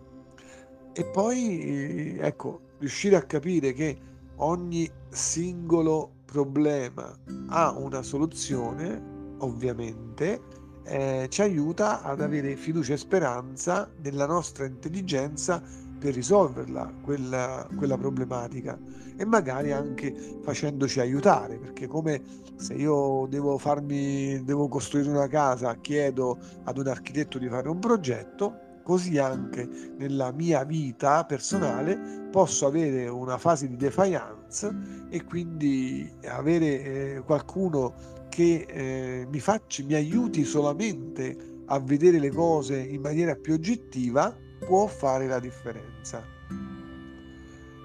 [0.94, 3.98] E poi, ecco, riuscire a capire che
[4.38, 7.14] ogni singolo problema
[7.48, 10.55] ha una soluzione, ovviamente,
[10.86, 15.62] eh, ci aiuta ad avere fiducia e speranza nella nostra intelligenza
[15.98, 18.78] per risolverla quella, quella problematica.
[19.18, 22.22] E magari anche facendoci aiutare perché come
[22.58, 27.80] se io devo farmi devo costruire una casa chiedo ad un architetto di fare un
[27.80, 29.68] progetto così anche
[29.98, 34.74] nella mia vita personale posso avere una fase di defiance
[35.10, 42.32] e quindi avere eh, qualcuno che eh, mi, faccia, mi aiuti solamente a vedere le
[42.32, 46.22] cose in maniera più oggettiva può fare la differenza.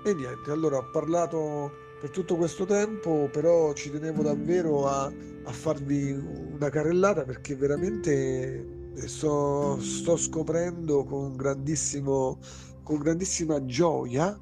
[0.05, 5.53] E niente, allora ho parlato per tutto questo tempo, però ci tenevo davvero a, a
[5.53, 12.41] farvi una carrellata perché veramente sto, sto scoprendo con, grandissimo,
[12.83, 14.37] con grandissima gioia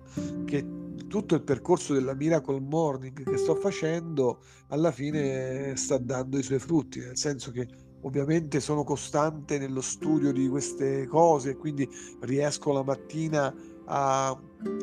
[0.46, 0.77] che
[1.08, 6.58] tutto il percorso della Miracle Morning che sto facendo alla fine sta dando i suoi
[6.58, 7.66] frutti, nel senso che
[8.02, 11.88] ovviamente sono costante nello studio di queste cose, quindi
[12.20, 13.52] riesco la mattina
[13.86, 14.28] a,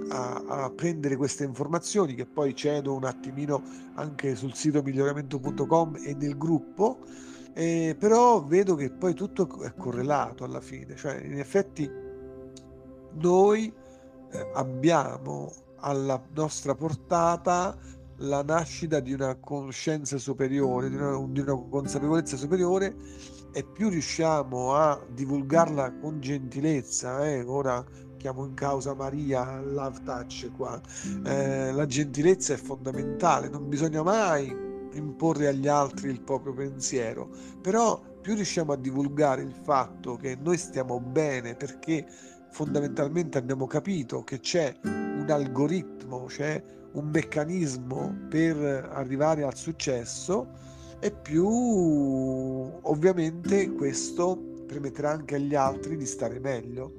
[0.10, 3.62] a, a, prendere queste informazioni che poi cedo un attimino
[3.94, 7.00] anche sul sito miglioramento.com e nel gruppo
[7.54, 11.90] eh, però vedo che poi tutto è correlato alla fine, cioè in effetti
[13.14, 13.74] noi
[14.32, 15.54] eh, abbiamo
[15.86, 17.78] alla nostra portata
[18.20, 22.96] la nascita di una coscienza superiore, di una, di una consapevolezza superiore
[23.54, 27.84] e più riusciamo a divulgarla con gentilezza, eh, ora
[28.18, 30.82] chiamo in causa Maria Love Touch qua,
[31.26, 37.30] eh, la gentilezza è fondamentale, non bisogna mai imporre agli altri il proprio pensiero,
[37.62, 42.08] però più riusciamo a divulgare il fatto che noi stiamo bene perché
[42.56, 46.64] fondamentalmente abbiamo capito che c'è un algoritmo, c'è
[46.94, 48.56] un meccanismo per
[48.94, 50.48] arrivare al successo
[51.02, 56.94] e più ovviamente questo permetterà anche agli altri di stare meglio.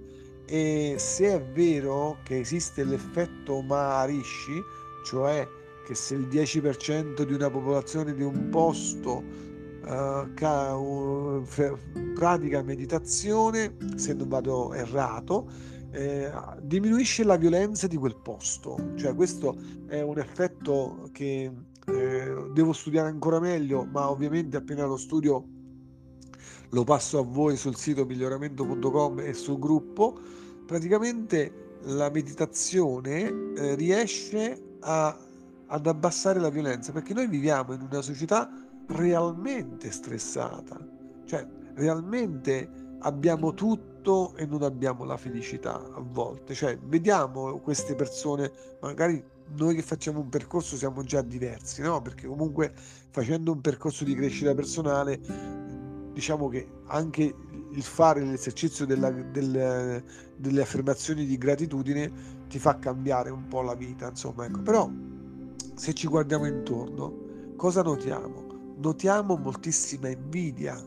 [0.45, 4.61] E se è vero che esiste l'effetto Maharishi,
[5.07, 5.49] cioè
[5.87, 9.46] che se il 10% di una popolazione di un posto
[12.15, 15.49] pratica meditazione, se non vado errato,
[15.93, 18.93] eh, diminuisce la violenza di quel posto.
[18.97, 21.51] Cioè questo è un effetto che
[21.87, 25.47] eh, devo studiare ancora meglio, ma ovviamente appena lo studio
[26.71, 30.19] lo passo a voi sul sito miglioramento.com e sul gruppo.
[30.67, 35.17] Praticamente la meditazione eh, riesce a,
[35.67, 40.79] ad abbassare la violenza perché noi viviamo in una società realmente stressata,
[41.25, 42.69] cioè realmente
[43.01, 46.55] abbiamo tutto e non abbiamo la felicità a volte.
[46.55, 49.23] Cioè, vediamo queste persone, magari
[49.57, 52.01] noi che facciamo un percorso siamo già diversi, no?
[52.03, 52.73] Perché comunque
[53.11, 55.21] facendo un percorso di crescita personale,
[56.13, 57.35] diciamo che anche
[57.73, 60.03] il fare l'esercizio della, del,
[60.37, 62.11] delle affermazioni di gratitudine
[62.49, 64.63] ti fa cambiare un po' la vita, insomma, ecco.
[64.63, 64.91] Però
[65.75, 68.46] se ci guardiamo intorno, cosa notiamo?
[68.79, 70.79] Notiamo moltissima invidia,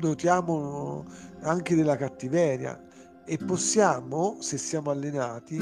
[0.00, 1.04] notiamo
[1.40, 2.80] anche della cattiveria
[3.24, 5.56] e possiamo, se siamo allenati,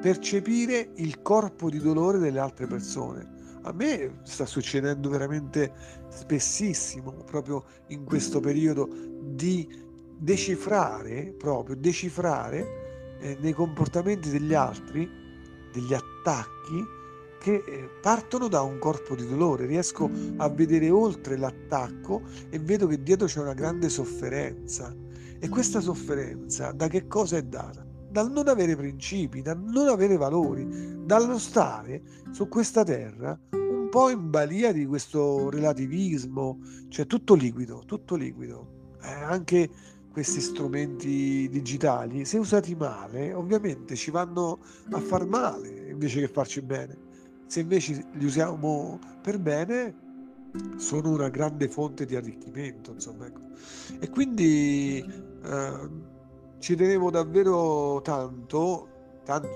[0.00, 3.36] percepire il corpo di dolore delle altre persone.
[3.62, 5.72] A me sta succedendo veramente
[6.10, 8.88] spessissimo, proprio in questo periodo,
[9.20, 9.68] di
[10.16, 15.10] decifrare, proprio decifrare eh, nei comportamenti degli altri,
[15.72, 16.96] degli attacchi,
[17.38, 22.86] che eh, partono da un corpo di dolore, riesco a vedere oltre l'attacco e vedo
[22.86, 24.94] che dietro c'è una grande sofferenza.
[25.40, 27.86] E questa sofferenza da che cosa è data?
[28.10, 30.66] Dal non avere principi, dal non avere valori,
[31.04, 37.84] dallo stare su questa terra un po' in balia di questo relativismo, cioè tutto liquido,
[37.86, 38.96] tutto liquido.
[39.02, 39.70] Eh, anche
[40.12, 44.58] questi strumenti digitali, se usati male, ovviamente ci vanno
[44.90, 47.06] a far male invece che farci bene.
[47.48, 49.94] Se invece li usiamo per bene,
[50.76, 53.26] sono una grande fonte di arricchimento, insomma.
[53.26, 53.40] Ecco.
[53.98, 55.02] E quindi
[55.44, 55.88] eh,
[56.58, 58.88] ci tenevo davvero tanto,
[59.24, 59.48] tanto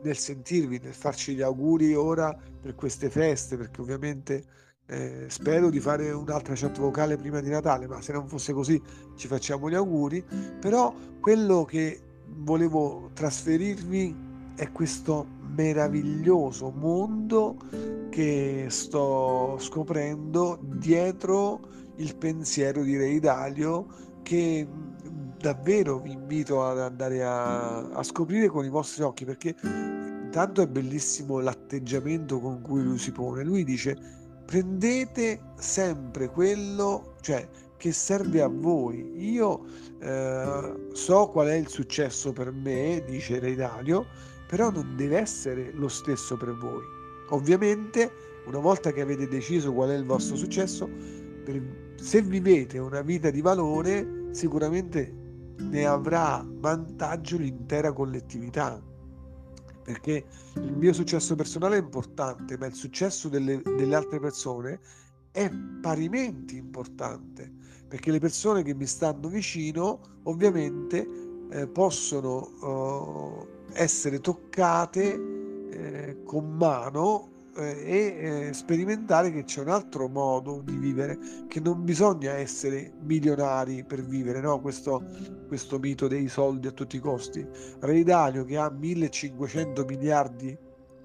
[0.00, 4.44] nel sentirvi, nel farci gli auguri ora per queste feste, perché ovviamente
[4.86, 8.80] eh, spero di fare un'altra chat vocale prima di Natale, ma se non fosse così
[9.16, 10.24] ci facciamo gli auguri.
[10.60, 14.26] Però quello che volevo trasferirvi
[14.58, 17.56] è questo meraviglioso mondo
[18.10, 21.60] che sto scoprendo dietro
[21.96, 23.86] il pensiero di Ray Dalio
[24.22, 24.66] che
[25.38, 29.54] davvero vi invito ad andare a, a scoprire con i vostri occhi perché
[30.32, 33.44] tanto è bellissimo l'atteggiamento con cui lui si pone.
[33.44, 33.96] Lui dice
[34.44, 39.30] prendete sempre quello, cioè che serve a voi.
[39.30, 39.64] Io
[40.00, 44.06] eh, so qual è il successo per me, dice Ray Dalio,
[44.48, 46.82] però non deve essere lo stesso per voi.
[47.28, 48.10] Ovviamente,
[48.46, 50.88] una volta che avete deciso qual è il vostro successo,
[51.44, 55.14] per, se vivete una vita di valore, sicuramente
[55.58, 58.82] ne avrà vantaggio l'intera collettività.
[59.82, 64.80] Perché il mio successo personale è importante, ma il successo delle, delle altre persone
[65.30, 65.50] è
[65.82, 67.52] parimenti importante.
[67.86, 71.06] Perché le persone che mi stanno vicino, ovviamente,
[71.50, 79.68] eh, possono eh, essere toccate eh, con mano eh, e eh, sperimentare che c'è un
[79.68, 84.60] altro modo di vivere, che non bisogna essere milionari per vivere, no?
[84.60, 85.04] questo,
[85.48, 87.46] questo mito dei soldi a tutti i costi.
[87.80, 90.56] Ray Dalio che ha 1500 miliardi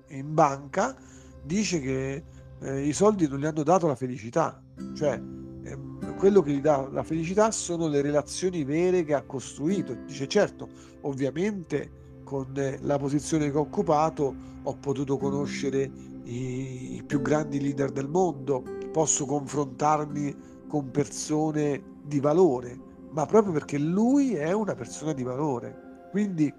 [0.10, 0.96] in banca
[1.44, 2.24] dice che
[2.60, 4.62] eh, i soldi non gli hanno dato la felicità,
[4.96, 9.96] cioè ehm, quello che gli dà la felicità sono le relazioni vere che ha costruito.
[10.06, 10.70] Dice certo,
[11.02, 12.48] ovviamente con
[12.82, 15.90] la posizione che ho occupato ho potuto conoscere
[16.24, 22.80] i, i più grandi leader del mondo, posso confrontarmi con persone di valore,
[23.12, 26.08] ma proprio perché lui è una persona di valore.
[26.12, 26.52] Quindi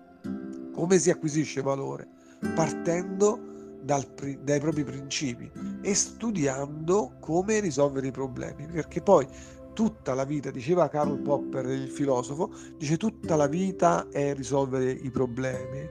[0.72, 2.08] come si acquisisce valore?
[2.54, 3.52] Partendo
[3.82, 4.04] dal,
[4.42, 5.50] dai propri principi
[5.82, 9.26] e studiando come risolvere i problemi, perché poi
[9.74, 15.10] tutta la vita, diceva Karl Popper, il filosofo, dice tutta la vita è risolvere i
[15.10, 15.86] problemi.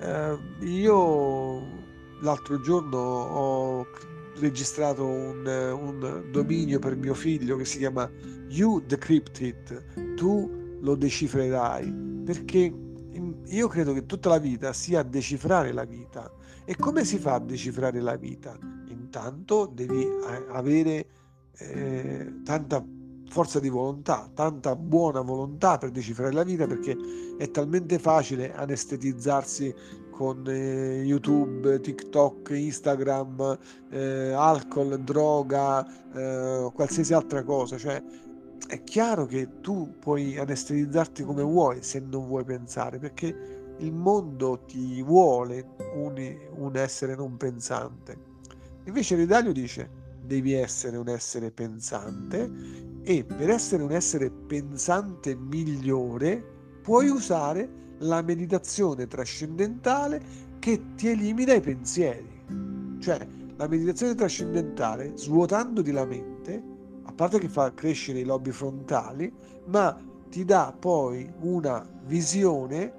[0.00, 1.60] Eh, io
[2.20, 3.86] l'altro giorno ho
[4.36, 8.10] registrato un, un, dominio per mio figlio che si chiama
[8.48, 12.72] You Decrypt It, tu lo decifrerai, perché
[13.46, 16.30] io credo che tutta la vita sia decifrare la vita.
[16.64, 18.56] E come si fa a decifrare la vita?
[18.88, 20.06] Intanto devi
[20.50, 21.06] avere
[21.56, 22.84] eh, tanta
[23.28, 26.96] forza di volontà, tanta buona volontà per decifrare la vita perché
[27.36, 29.74] è talmente facile anestetizzarsi
[30.10, 33.56] con eh, YouTube, TikTok, Instagram,
[33.90, 37.78] eh, alcol, droga, eh, qualsiasi altra cosa.
[37.78, 38.02] Cioè,
[38.66, 44.64] è chiaro che tu puoi anestetizzarti come vuoi se non vuoi pensare, perché il mondo
[44.66, 48.26] ti vuole un, un essere non pensante.
[48.86, 49.88] Invece Ridalio dice
[50.20, 56.44] devi essere un essere pensante e per essere un essere pensante migliore
[56.82, 57.68] puoi usare
[57.98, 60.20] la meditazione trascendentale
[60.58, 62.98] che ti elimina i pensieri.
[63.00, 63.26] Cioè,
[63.56, 66.62] la meditazione trascendentale, svuotandoti la mente,
[67.04, 69.32] a parte che fa crescere i lobi frontali,
[69.66, 69.98] ma
[70.30, 72.92] ti dà poi una visione,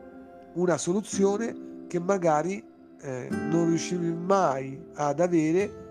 [0.54, 2.64] una soluzione che magari
[3.02, 5.88] eh, non riuscivi mai ad avere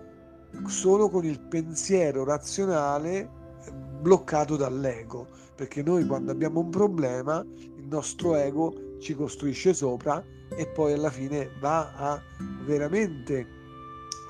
[0.67, 3.37] solo con il pensiero razionale
[3.99, 10.23] bloccato dall'ego, perché noi quando abbiamo un problema il nostro ego ci costruisce sopra
[10.55, 12.21] e poi alla fine va a
[12.65, 13.57] veramente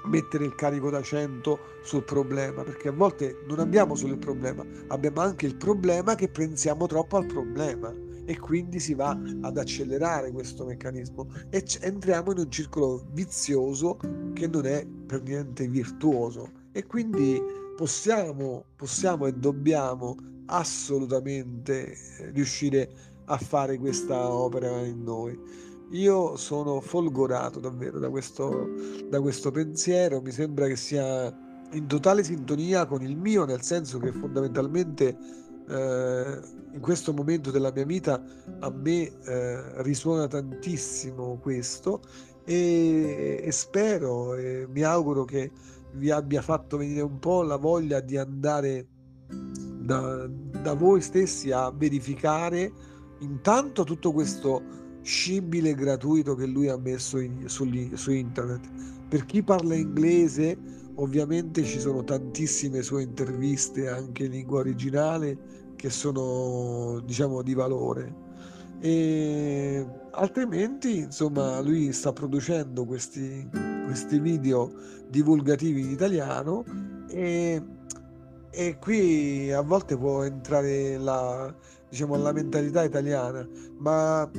[0.05, 4.65] mettere il carico da 100 sul problema perché a volte non abbiamo solo il problema
[4.87, 7.93] abbiamo anche il problema che pensiamo troppo al problema
[8.29, 13.97] e quindi si va ad accelerare questo meccanismo e c- entriamo in un circolo vizioso
[14.33, 16.51] che non è per niente virtuoso.
[16.71, 17.41] E quindi
[17.79, 20.17] possiamo, possiamo e dobbiamo
[20.47, 21.95] assolutamente
[22.33, 25.39] riuscire a a fare questa opera in noi.
[25.91, 28.69] Io sono folgorato davvero da questo,
[29.09, 31.35] da questo pensiero, mi sembra che sia
[31.71, 35.17] in totale sintonia con il mio, nel senso che fondamentalmente
[35.67, 36.39] eh,
[36.71, 38.21] in questo momento della mia vita
[38.59, 42.01] a me eh, risuona tantissimo questo
[42.45, 45.51] e, e spero e mi auguro che
[45.93, 48.87] vi abbia fatto venire un po' la voglia di andare
[49.27, 52.71] da, da voi stessi a verificare
[53.19, 54.61] intanto tutto questo
[55.01, 58.67] scibile gratuito che lui ha messo in, su, su internet.
[59.07, 60.57] Per chi parla inglese,
[60.95, 65.37] ovviamente ci sono tantissime sue interviste anche in lingua originale
[65.75, 68.27] che sono diciamo di valore
[68.81, 73.47] e altrimenti insomma lui sta producendo questi,
[73.85, 74.71] questi video
[75.09, 76.63] divulgativi in italiano
[77.09, 77.61] e,
[78.51, 81.53] e qui a volte può entrare la,
[81.89, 83.47] diciamo, alla mentalità italiana,
[83.79, 84.29] ma,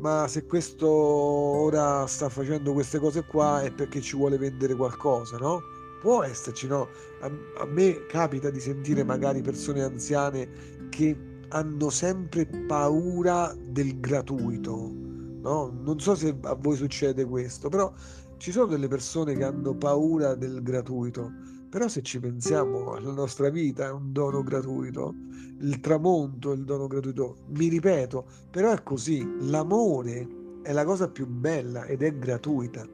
[0.00, 5.36] ma se questo ora sta facendo queste cose qua è perché ci vuole vendere qualcosa,
[5.38, 5.60] no?
[6.00, 6.88] Può esserci, no?
[7.20, 7.30] A,
[7.60, 10.48] a me capita di sentire magari persone anziane
[10.90, 11.16] che
[11.48, 14.92] hanno sempre paura del gratuito,
[15.40, 15.72] no?
[15.82, 17.92] Non so se a voi succede questo, però
[18.38, 21.30] ci sono delle persone che hanno paura del gratuito
[21.68, 25.14] però se ci pensiamo, la nostra vita è un dono gratuito,
[25.60, 30.26] il tramonto è il dono gratuito, mi ripeto, però è così, l'amore
[30.62, 32.86] è la cosa più bella ed è gratuita,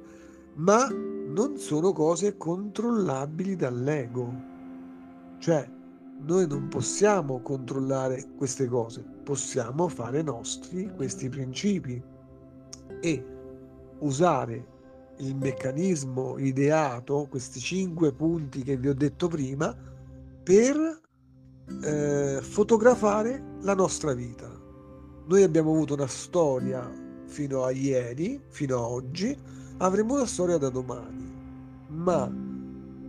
[0.54, 4.34] ma non sono cose controllabili dall'ego.
[5.38, 5.70] Cioè,
[6.22, 12.02] noi non possiamo controllare queste cose, possiamo fare nostri questi principi
[13.00, 13.26] e
[14.00, 14.73] usare
[15.18, 19.74] il meccanismo ideato, questi cinque punti che vi ho detto prima,
[20.42, 21.00] per
[21.82, 24.50] eh, fotografare la nostra vita.
[25.26, 26.90] Noi abbiamo avuto una storia
[27.26, 29.36] fino a ieri, fino a oggi,
[29.78, 31.32] avremo una storia da domani,
[31.88, 32.30] ma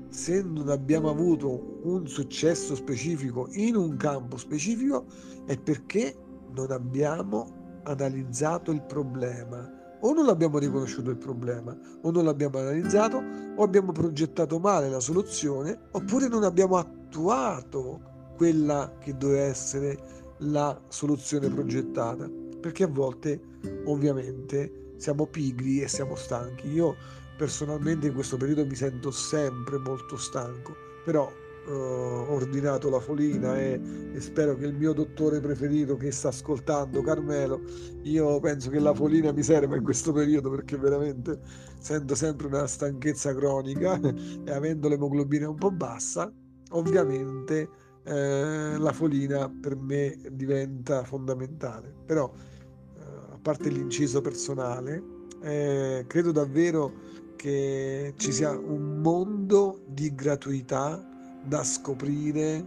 [0.09, 5.05] se non abbiamo avuto un successo specifico in un campo specifico
[5.45, 6.15] è perché
[6.53, 9.69] non abbiamo analizzato il problema,
[10.05, 13.23] o non abbiamo riconosciuto il problema, o non l'abbiamo analizzato,
[13.55, 19.97] o abbiamo progettato male la soluzione, oppure non abbiamo attuato quella che doveva essere
[20.39, 22.29] la soluzione progettata.
[22.61, 23.41] Perché a volte,
[23.85, 26.67] ovviamente, siamo pigri e siamo stanchi.
[26.69, 26.95] Io
[27.35, 31.31] personalmente in questo periodo mi sento sempre molto stanco, però
[31.68, 33.80] eh, ordinato la folina e,
[34.13, 37.61] e, spero che il mio dottore preferito che sta ascoltando, Carmelo,
[38.03, 41.39] io penso che la folina mi serva in questo periodo perché veramente
[41.80, 46.32] sento sempre una stanchezza cronica e avendo l'emoglobina un po' bassa,
[46.72, 47.70] ovviamente
[48.03, 51.93] eh, la folina per me diventa fondamentale.
[52.05, 53.01] Però, eh,
[53.32, 55.03] a parte l'inciso personale,
[55.41, 61.13] eh, credo davvero che ci sia un mondo di gratuità
[61.45, 62.65] da scoprire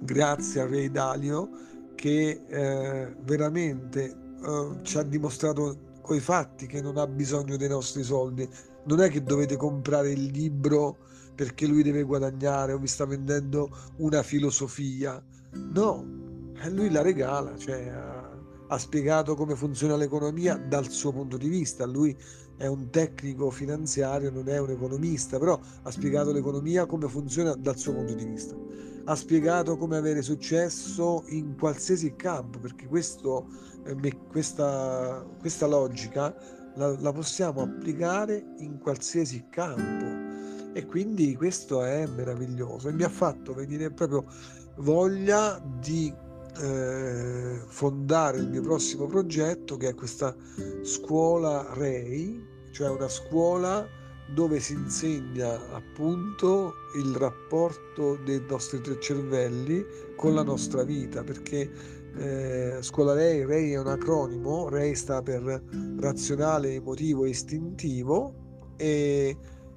[0.00, 1.48] grazie a Ray Dalio
[1.94, 4.04] che eh, veramente
[4.44, 8.48] eh, ci ha dimostrato coi fatti che non ha bisogno dei nostri soldi.
[8.84, 10.98] Non è che dovete comprare il libro
[11.34, 15.22] perché lui deve guadagnare o vi sta vendendo una filosofia.
[15.52, 16.04] No,
[16.62, 18.30] e lui la regala, cioè ha,
[18.68, 21.84] ha spiegato come funziona l'economia dal suo punto di vista.
[21.84, 22.16] Lui
[22.56, 27.76] è un tecnico finanziario, non è un economista, però ha spiegato l'economia come funziona dal
[27.76, 28.54] suo punto di vista.
[29.04, 33.46] Ha spiegato come avere successo in qualsiasi campo, perché questo,
[33.84, 36.34] eh, questa, questa, logica
[36.74, 40.34] la, la possiamo applicare in qualsiasi campo.
[40.72, 44.26] E quindi questo è meraviglioso e mi ha fatto venire proprio
[44.76, 46.12] voglia di
[46.60, 50.34] eh, fondare il mio prossimo progetto che è questa
[50.82, 53.86] scuola REI, cioè una scuola
[54.32, 59.84] dove si insegna appunto il rapporto dei nostri tre cervelli
[60.16, 61.70] con la nostra vita, perché
[62.16, 65.62] eh, scuola REI, REI è un acronimo, REI sta per
[65.98, 68.34] razionale, emotivo e istintivo
[68.76, 69.36] e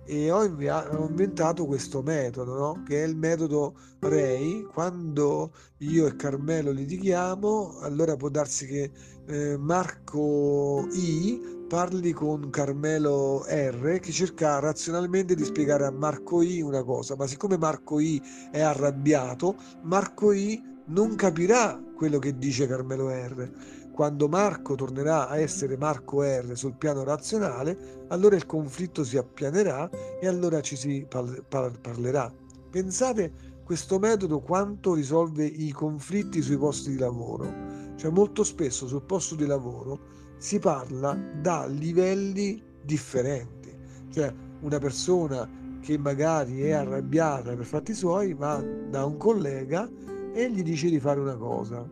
[0.10, 2.84] e ho, inventato questo metodo, no?
[2.84, 4.64] che è il metodo Ray.
[4.64, 8.92] Quando io e Carmelo litighiamo, allora può darsi che
[9.28, 16.62] eh, Marco I parli con Carmelo R che cerca razionalmente di spiegare a Marco I
[16.62, 18.20] una cosa, ma siccome Marco I
[18.52, 25.38] è arrabbiato, Marco I non capirà quello che dice Carmelo R quando Marco tornerà a
[25.40, 29.90] essere Marco R sul piano razionale, allora il conflitto si appianerà
[30.22, 32.34] e allora ci si par- par- parlerà.
[32.70, 37.54] Pensate questo metodo quanto risolve i conflitti sui posti di lavoro.
[37.98, 40.00] Cioè molto spesso sul posto di lavoro
[40.38, 43.76] si parla da livelli differenti.
[44.14, 49.90] Cioè una persona che magari è arrabbiata per fatti suoi va da un collega
[50.32, 51.86] e gli dice di fare una cosa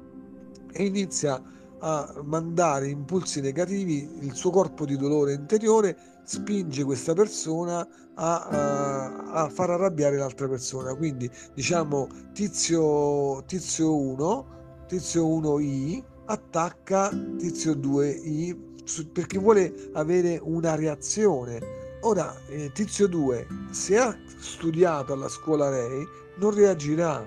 [0.72, 1.42] e inizia
[1.80, 9.44] a mandare impulsi negativi, il suo corpo di dolore interiore spinge questa persona a, a,
[9.44, 10.94] a far arrabbiare l'altra persona.
[10.96, 18.66] Quindi diciamo tizio, tizio 1, tizio 1i attacca tizio 2i
[19.12, 21.76] perché vuole avere una reazione.
[22.02, 26.06] Ora, eh, tizio 2, se ha studiato alla scuola Rei,
[26.38, 27.26] non reagirà.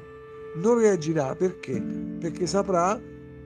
[0.56, 1.80] Non reagirà perché?
[1.80, 2.98] Perché saprà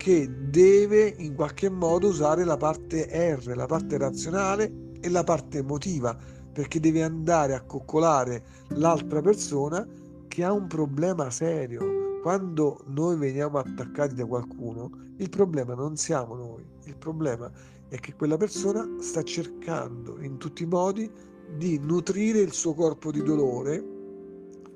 [0.05, 5.57] che deve in qualche modo usare la parte R, la parte razionale e la parte
[5.61, 6.15] emotiva,
[6.53, 8.45] perché deve andare a coccolare
[8.75, 9.89] l'altra persona
[10.29, 12.21] che ha un problema serio.
[12.21, 17.51] Quando noi veniamo attaccati da qualcuno, il problema non siamo noi, il problema
[17.89, 21.11] è che quella persona sta cercando in tutti i modi
[21.57, 23.83] di nutrire il suo corpo di dolore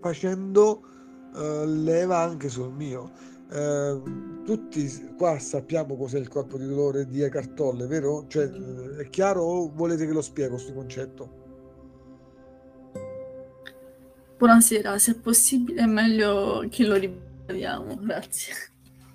[0.01, 0.81] facendo
[1.35, 3.37] uh, leva anche sul mio.
[3.51, 8.27] Ehm, tutti qua sappiamo cos'è il corpo di dolore di Eckhart Tolle, vero?
[8.29, 11.47] Cioè, eh, è chiaro o volete che lo spiego questo concetto?
[14.37, 18.53] Buonasera, se è possibile è meglio che lo ripetiamo, grazie.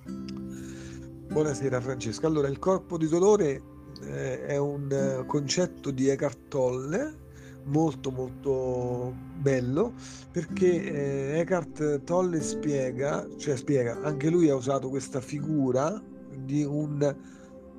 [0.05, 2.27] Buonasera Francesca.
[2.27, 3.61] Allora, il corpo di dolore
[4.01, 7.21] eh, è un eh, concetto di Eckhart Tolle
[7.65, 9.93] molto molto bello
[10.31, 16.01] perché eh, Eckhart Tolle spiega, cioè spiega, anche lui ha usato questa figura
[16.35, 17.15] di un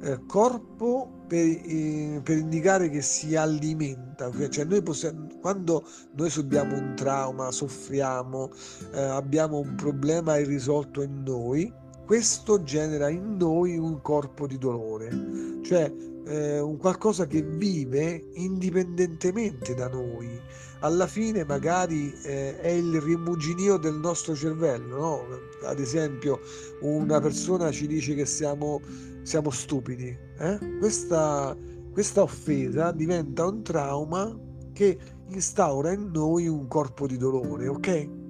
[0.00, 6.76] eh, corpo per, eh, per, indicare che si alimenta, cioè noi possiamo, quando noi subiamo
[6.76, 8.50] un trauma, soffriamo,
[8.92, 11.72] eh, abbiamo un problema irrisolto in noi,
[12.04, 15.10] questo genera in noi un corpo di dolore,
[15.62, 15.92] cioè
[16.26, 20.40] eh, un qualcosa che vive indipendentemente da noi.
[20.80, 25.24] Alla fine magari eh, è il rimuginio del nostro cervello, no?
[25.64, 26.40] Ad esempio
[26.82, 28.80] una persona ci dice che siamo,
[29.22, 30.16] siamo stupidi.
[30.38, 30.58] Eh?
[30.78, 31.56] Questa,
[31.90, 34.38] questa offesa diventa un trauma
[34.74, 34.98] che
[35.28, 38.23] instaura in noi un corpo di dolore, ok?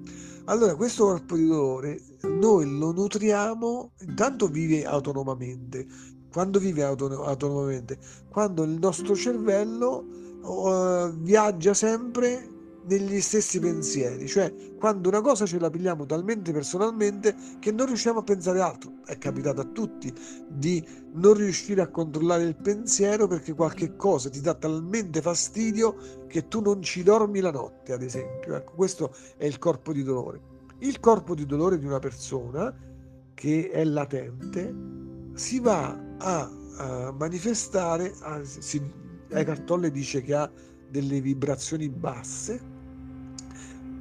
[0.47, 5.87] Allora, questo corpo di dolore noi lo nutriamo, intanto vive autonomamente,
[6.31, 10.05] quando vive autonomamente, quando il nostro cervello
[10.43, 12.54] uh, viaggia sempre
[12.87, 18.19] negli stessi pensieri, cioè quando una cosa ce la pigliamo talmente personalmente che non riusciamo
[18.19, 18.93] a pensare altro.
[19.05, 20.13] È capitato a tutti
[20.49, 26.49] di non riuscire a controllare il pensiero perché qualche cosa ti dà talmente fastidio che
[26.49, 28.55] tu non ci dormi la notte, ad esempio.
[28.55, 30.53] Ecco, questo è il corpo di dolore.
[30.79, 32.75] Il corpo di dolore di una persona
[33.33, 34.75] che è latente
[35.35, 38.83] si va a, a manifestare, a, si,
[39.29, 40.51] Eckhart Tolle dice che ha
[40.91, 42.73] delle vibrazioni basse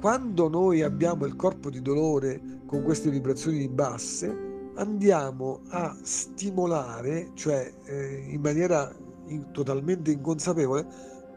[0.04, 7.72] quando noi abbiamo il corpo di dolore con queste vibrazioni basse, andiamo a stimolare, cioè
[7.86, 8.94] eh, in maniera
[9.28, 10.86] in, totalmente inconsapevole,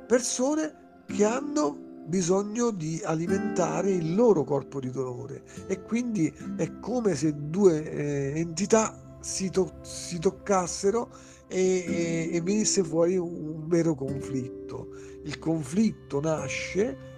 [0.05, 7.15] persone che hanno bisogno di alimentare il loro corpo di dolore e quindi è come
[7.15, 11.07] se due eh, entità si, to- si, toccassero
[11.47, 14.89] e, e, e venisse fuori un, un vero conflitto.
[15.23, 17.15] Il conflitto nasce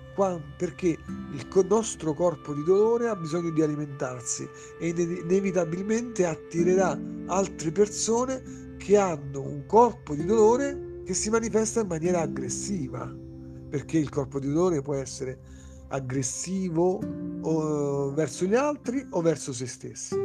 [0.57, 0.97] perché
[1.31, 4.47] il nostro corpo di dolore ha bisogno di alimentarsi
[4.79, 11.87] e inevitabilmente attirerà altre persone che hanno un corpo di dolore che si manifesta in
[11.87, 13.11] maniera aggressiva,
[13.69, 15.39] perché il corpo di dolore può essere
[15.87, 16.99] aggressivo
[18.13, 20.15] verso gli altri o verso se stessi.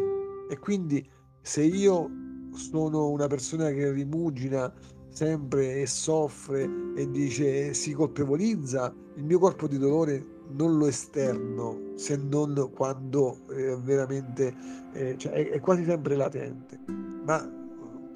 [0.50, 1.08] E quindi
[1.40, 2.10] se io
[2.52, 4.72] sono una persona che rimugina
[5.14, 11.92] sempre e soffre e dice si colpevolizza, il mio corpo di dolore non lo esterno
[11.94, 14.52] se non quando eh, veramente
[14.92, 16.80] eh, cioè è, è, quasi sempre latente.
[17.24, 17.48] Ma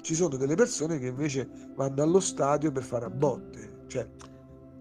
[0.01, 4.05] ci sono delle persone che invece vanno allo stadio per fare a botte, cioè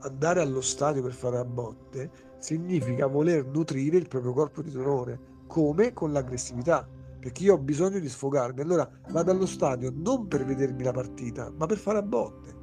[0.01, 2.11] andare allo stadio per fare a botte
[2.41, 5.93] significa voler nutrire il proprio corpo di dolore, come?
[5.93, 6.87] Con l'aggressività
[7.29, 8.63] perché io ho bisogno di sfogarmi.
[8.63, 12.57] Allora vado allo stadio non per vedermi la partita, ma per fare a botte.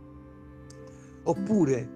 [1.24, 1.90] Oppure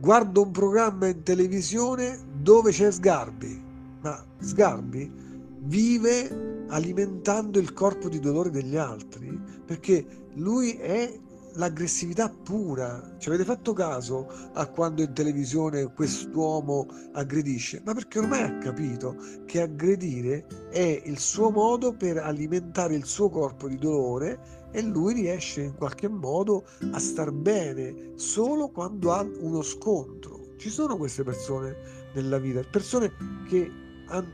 [0.00, 3.62] guardo un programma in televisione dove c'è Sgarbi,
[4.00, 5.12] ma Sgarbi
[5.60, 10.04] vive alimentando il corpo di dolore degli altri perché
[10.34, 11.20] lui è
[11.54, 13.16] l'aggressività pura.
[13.18, 17.82] Ci avete fatto caso a quando in televisione quest'uomo aggredisce?
[17.84, 23.28] Ma perché ormai ha capito che aggredire è il suo modo per alimentare il suo
[23.28, 29.26] corpo di dolore e lui riesce in qualche modo a star bene solo quando ha
[29.40, 30.54] uno scontro.
[30.56, 31.76] Ci sono queste persone
[32.14, 33.12] nella vita, persone
[33.48, 33.70] che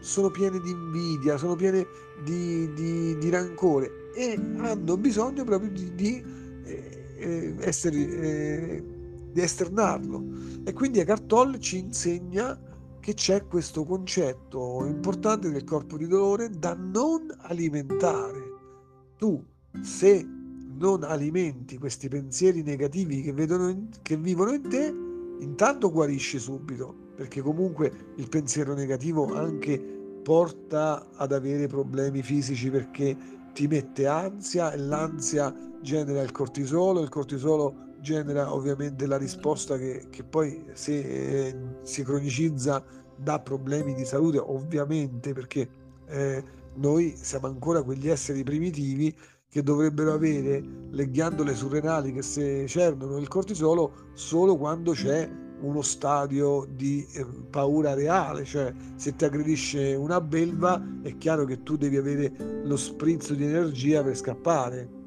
[0.01, 1.87] sono piene di invidia, sono piene
[2.23, 6.25] di, di, di rancore e hanno bisogno proprio di, di
[6.65, 8.85] eh, eh, essere, eh,
[9.33, 10.23] di esternarlo.
[10.65, 12.59] E quindi Eckhart Tolle ci insegna
[13.01, 18.53] che c'è questo concetto importante del corpo di dolore da non alimentare.
[19.17, 19.43] Tu,
[19.83, 20.27] se
[20.77, 24.95] non alimenti questi pensieri negativi che, vedono, che vivono in te,
[25.41, 29.79] intanto guarisci subito, perché comunque il pensiero negativo anche
[30.23, 33.15] porta ad avere problemi fisici perché
[33.55, 40.09] ti mette ansia e l'ansia genera il cortisolo, il cortisolo genera ovviamente la risposta che,
[40.11, 42.85] che poi se eh, si cronicizza
[43.17, 45.69] dà problemi di salute, ovviamente perché
[46.09, 46.45] eh,
[46.75, 49.17] noi siamo ancora quegli esseri primitivi
[49.49, 55.31] che dovrebbero avere le ghiandole surrenali che se cernono il cortisolo solo quando c'è
[55.61, 61.63] uno stadio di eh, paura reale, cioè se ti aggredisce una belva è chiaro che
[61.63, 62.33] tu devi avere
[62.65, 65.03] lo sprizzo di energia per scappare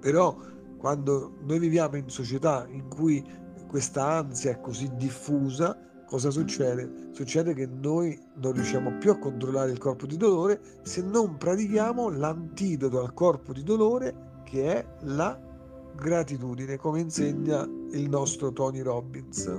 [0.00, 0.36] però
[0.78, 3.22] quando noi viviamo in società in cui
[3.68, 7.10] questa ansia è così diffusa, cosa succede?
[7.12, 12.08] Succede che noi non riusciamo più a controllare il corpo di dolore se non pratichiamo
[12.08, 15.38] l'antidoto al corpo di dolore che è la
[15.94, 19.50] gratitudine, come insegna il nostro Tony Robbins.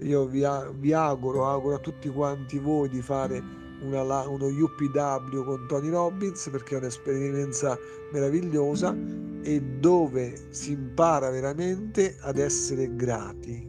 [0.00, 0.44] Io vi,
[0.78, 3.42] vi auguro, auguro a tutti quanti voi di fare
[3.80, 7.78] una, uno UPW con Tony Robbins perché è un'esperienza
[8.12, 8.96] meravigliosa
[9.42, 13.66] e dove si impara veramente ad essere grati.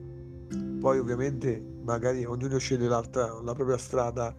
[0.79, 4.35] Poi ovviamente magari ognuno sceglie la propria strada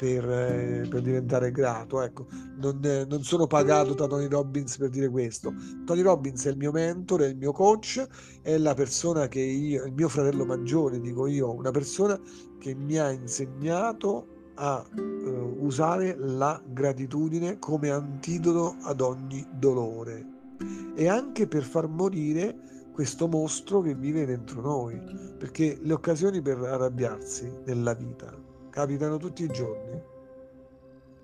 [0.00, 2.00] per, eh, per, diventare grato.
[2.00, 2.26] Ecco,
[2.56, 5.52] non, eh, non, sono pagato da Tony Robbins per dire questo.
[5.84, 8.06] Tony Robbins è il mio mentore, è il mio coach,
[8.40, 12.18] è la persona che io, il mio fratello maggiore, dico io, una persona
[12.58, 20.38] che mi ha insegnato a uh, usare la gratitudine come antidoto ad ogni dolore
[20.94, 24.98] e anche per far morire questo mostro che vive dentro noi,
[25.38, 28.39] perché le occasioni per arrabbiarsi nella vita
[28.70, 30.00] capitano tutti i giorni.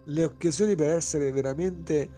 [0.04, 2.08] Le occasioni per essere veramente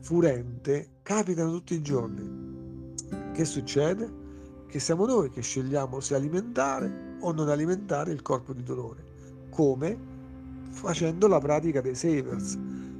[0.00, 2.94] furente capitano tutti i giorni.
[3.32, 4.20] Che succede?
[4.66, 9.04] Che siamo noi che scegliamo se alimentare o non alimentare il corpo di dolore.
[9.50, 10.10] Come?
[10.70, 12.58] Facendo la pratica dei savers.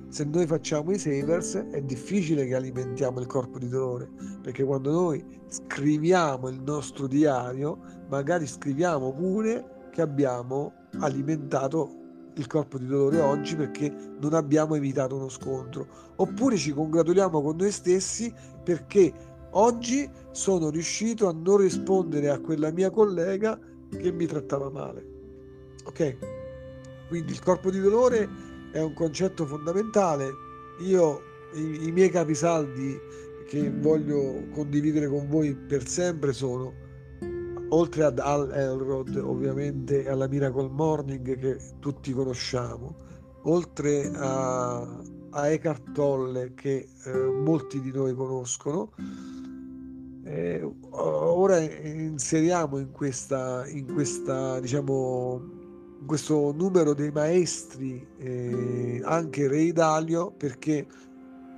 [0.09, 4.11] Se noi facciamo i savers è difficile che alimentiamo il corpo di dolore,
[4.43, 7.79] perché quando noi scriviamo il nostro diario,
[8.09, 12.01] magari scriviamo pure che abbiamo alimentato
[12.37, 15.87] il corpo di dolore oggi perché non abbiamo evitato uno scontro,
[16.17, 18.33] oppure ci congratuliamo con noi stessi
[18.63, 19.13] perché
[19.51, 23.59] oggi sono riuscito a non rispondere a quella mia collega
[23.91, 25.07] che mi trattava male.
[25.85, 26.17] Ok?
[27.09, 28.29] Quindi il corpo di dolore
[28.73, 30.31] è un concetto fondamentale.
[30.81, 31.21] Io
[31.55, 32.99] i, i miei capisaldi
[33.47, 36.73] che voglio condividere con voi per sempre sono
[37.73, 42.95] oltre ad Al Elrod ovviamente alla Miracle Morning che tutti conosciamo,
[43.45, 44.81] oltre a,
[45.31, 48.93] a Eckhart Tolle che eh, molti di noi conoscono,
[50.25, 55.61] eh, ora inseriamo in questa, in questa diciamo
[56.01, 60.87] in questo numero dei maestri eh, anche Ray Dalio perché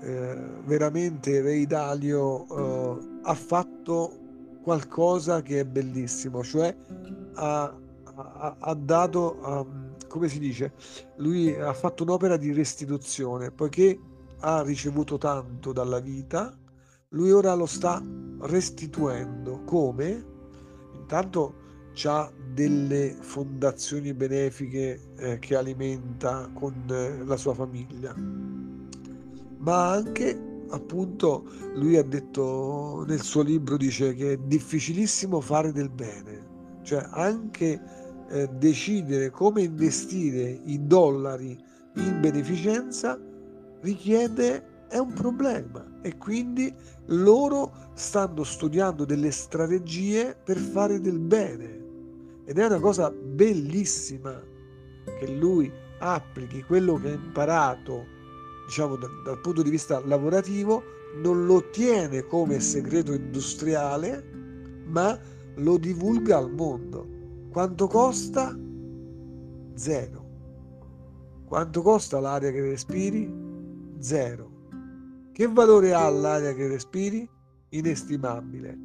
[0.00, 4.23] eh, veramente Ray Dalio eh, ha fatto
[4.64, 6.74] qualcosa che è bellissimo, cioè
[7.34, 7.76] ha,
[8.14, 10.72] ha, ha dato, um, come si dice,
[11.16, 14.00] lui ha fatto un'opera di restituzione, poiché
[14.40, 16.56] ha ricevuto tanto dalla vita,
[17.10, 18.02] lui ora lo sta
[18.40, 19.62] restituendo.
[19.64, 20.24] Come?
[20.94, 21.56] Intanto
[22.04, 28.14] ha delle fondazioni benefiche eh, che alimenta con eh, la sua famiglia,
[29.58, 31.44] ma anche appunto
[31.74, 36.52] lui ha detto nel suo libro dice che è difficilissimo fare del bene
[36.82, 37.80] cioè anche
[38.28, 41.58] eh, decidere come investire i dollari
[41.96, 43.18] in beneficenza
[43.80, 46.72] richiede è un problema e quindi
[47.06, 51.82] loro stanno studiando delle strategie per fare del bene.
[52.44, 54.40] Ed è una cosa bellissima
[55.18, 58.06] che lui applichi quello che ha imparato
[58.64, 60.82] diciamo dal, dal punto di vista lavorativo,
[61.16, 64.22] non lo tiene come segreto industriale,
[64.86, 65.18] ma
[65.56, 67.06] lo divulga al mondo.
[67.50, 68.58] Quanto costa?
[69.74, 70.22] Zero.
[71.46, 73.32] Quanto costa l'aria che respiri?
[73.98, 74.52] Zero.
[75.32, 77.28] Che valore ha l'aria che respiri?
[77.70, 78.78] Inestimabile.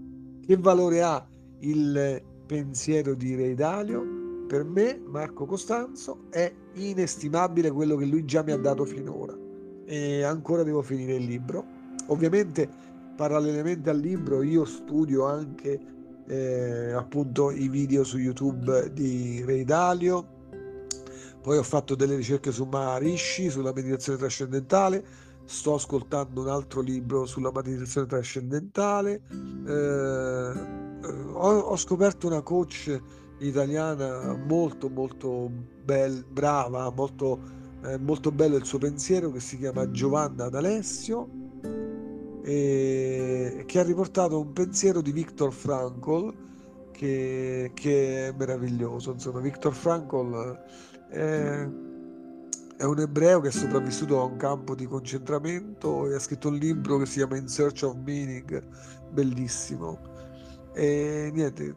[0.45, 1.27] Che valore ha
[1.59, 4.17] il pensiero di Re Dalio?
[4.47, 9.47] Per me, Marco Costanzo, è inestimabile quello che lui già mi ha dato finora
[9.89, 11.65] e ancora devo finire il libro.
[12.07, 12.69] Ovviamente
[13.15, 15.79] parallelamente al libro io studio anche
[16.27, 20.37] eh, appunto i video su YouTube di Ray Dalio,
[21.41, 25.03] poi ho fatto delle ricerche su Maharishi, sulla meditazione trascendentale,
[25.45, 29.21] sto ascoltando un altro libro sulla meditazione trascendentale,
[29.65, 30.51] eh,
[31.33, 32.95] ho, ho, scoperto una coach
[33.39, 35.49] italiana molto molto
[35.83, 41.29] bel, brava, molto è molto bello il suo pensiero che si chiama Giovanna D'Alessio
[42.43, 46.33] e che ha riportato un pensiero di Viktor Frankl
[46.91, 49.11] che, che è meraviglioso.
[49.11, 50.59] Insomma, Viktor Frankl
[51.09, 51.69] è,
[52.77, 56.55] è, un ebreo che è sopravvissuto a un campo di concentramento e ha scritto un
[56.55, 58.61] libro che si chiama In Search of Meaning,
[59.11, 59.99] bellissimo.
[60.73, 61.75] E niente,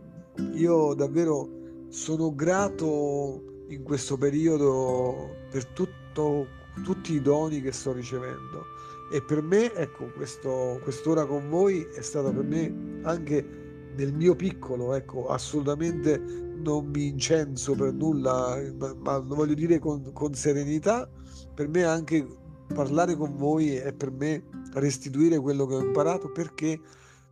[0.55, 6.47] io davvero sono grato in questo periodo per tutto,
[6.83, 8.67] tutti i doni che sto ricevendo.
[9.13, 13.61] E per me ecco questo, quest'ora con voi è stata per me anche
[13.95, 19.79] nel mio piccolo ecco assolutamente non mi incenso per nulla ma, ma lo voglio dire
[19.79, 21.09] con, con serenità.
[21.55, 22.27] Per me anche
[22.73, 24.45] parlare con voi è per me
[24.75, 26.81] restituire quello che ho imparato perché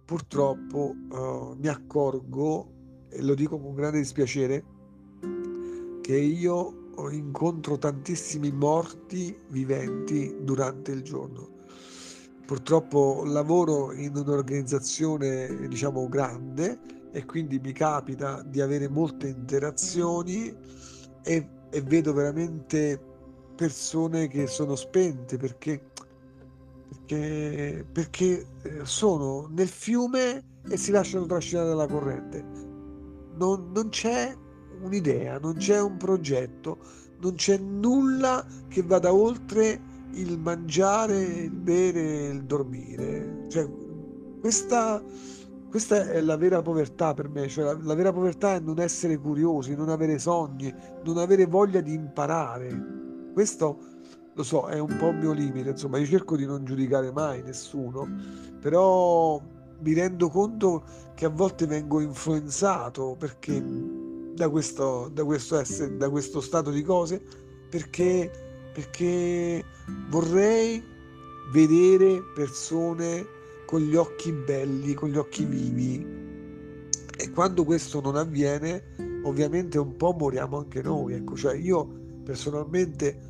[0.04, 2.72] purtroppo uh, mi accorgo
[3.08, 4.64] e lo dico con grande dispiacere
[6.10, 11.58] che io incontro tantissimi morti viventi durante il giorno.
[12.44, 16.80] Purtroppo lavoro in un'organizzazione diciamo grande
[17.12, 20.52] e quindi mi capita di avere molte interazioni
[21.22, 23.00] e, e vedo veramente
[23.54, 25.80] persone che sono spente perché,
[26.88, 32.44] perché, perché eh, sono nel fiume e si lasciano trascinare dalla corrente.
[33.36, 34.36] Non, non c'è
[34.80, 36.78] un'idea, non c'è un progetto,
[37.20, 39.80] non c'è nulla che vada oltre
[40.12, 43.46] il mangiare, il bere, il dormire.
[43.48, 43.68] Cioè,
[44.40, 45.02] questa,
[45.68, 49.18] questa è la vera povertà per me, cioè la, la, vera povertà è non essere
[49.18, 50.74] curiosi, non avere sogni,
[51.04, 52.98] non avere voglia di imparare.
[53.32, 53.78] Questo
[54.34, 57.42] lo so, è un po' il mio limite, insomma, io cerco di non giudicare mai
[57.42, 58.08] nessuno,
[58.60, 59.40] però
[59.82, 63.62] mi rendo conto che a volte vengo influenzato perché
[64.40, 67.20] da questo, da questo, essere, da questo stato di cose
[67.68, 68.30] perché,
[68.72, 69.62] perché
[70.08, 70.82] vorrei
[71.52, 73.26] vedere persone
[73.66, 76.06] con gli occhi belli, con gli occhi vivi.
[77.18, 81.12] E quando questo non avviene, ovviamente un po' moriamo anche noi.
[81.12, 81.86] Ecco, cioè io
[82.24, 83.20] personalmente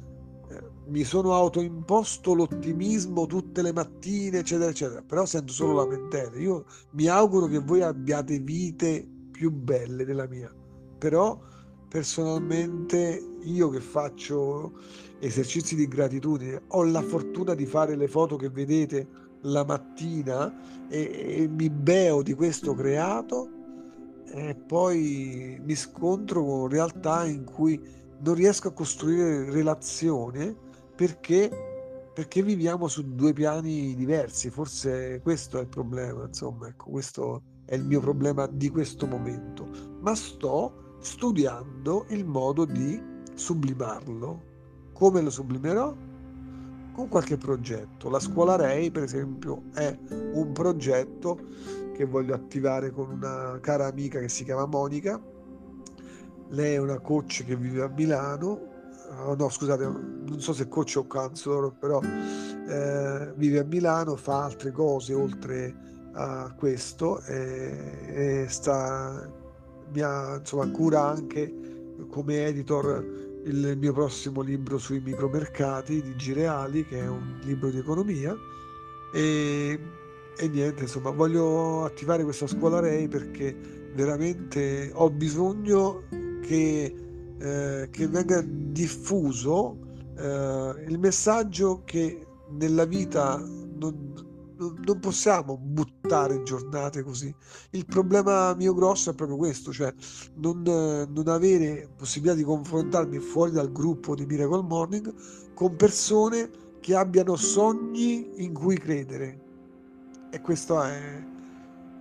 [0.49, 6.41] eh, mi sono autoimposto l'ottimismo tutte le mattine, eccetera, eccetera, però sento solo lamentele.
[6.41, 10.55] Io mi auguro che voi abbiate vite più belle della mia,
[11.01, 11.41] però
[11.89, 14.75] personalmente io che faccio
[15.19, 19.09] esercizi di gratitudine ho la fortuna di fare le foto che vedete
[19.43, 23.49] la mattina e, e mi beo di questo creato
[24.27, 27.81] e poi mi scontro con realtà in cui
[28.21, 30.55] non riesco a costruire relazione
[30.95, 31.51] perché,
[32.15, 34.51] perché viviamo su due piani diversi.
[34.51, 39.67] Forse questo è il problema, insomma, ecco, questo è il mio problema di questo momento.
[40.01, 43.03] Ma sto studiando il modo di
[43.35, 44.49] sublimarlo.
[44.93, 45.95] Come lo sublimerò?
[46.93, 48.11] Con qualche progetto.
[48.11, 49.97] La scuola Rei, per esempio, è
[50.33, 51.39] un progetto
[51.95, 55.21] che voglio attivare con una cara amica che si chiama Monica.
[56.49, 58.69] Lei è una coach che vive a Milano.
[59.25, 64.45] Oh, no, scusate, non so se coach o counselor, però eh, vive a Milano, fa
[64.45, 65.75] altre cose oltre
[66.13, 69.29] a questo e, e sta,
[69.93, 71.53] mi ha, insomma, cura anche
[72.09, 77.79] come editor il mio prossimo libro sui micromercati di Gireali, che è un libro di
[77.79, 78.37] economia.
[79.13, 79.79] E,
[80.37, 83.55] e niente, insomma, voglio attivare questa scuola Ray perché
[83.95, 86.05] veramente ho bisogno
[86.41, 86.95] che,
[87.39, 89.79] eh, che venga diffuso
[90.17, 94.15] eh, il messaggio che nella vita non,
[94.61, 97.35] non possiamo buttare giornate così.
[97.71, 99.93] Il problema mio grosso è proprio questo, cioè
[100.35, 105.15] non, non, avere possibilità di confrontarmi fuori dal gruppo di Miracle Morning
[105.55, 106.51] con persone
[106.81, 109.49] che abbiano sogni in cui credere.
[110.31, 111.25] E questo è,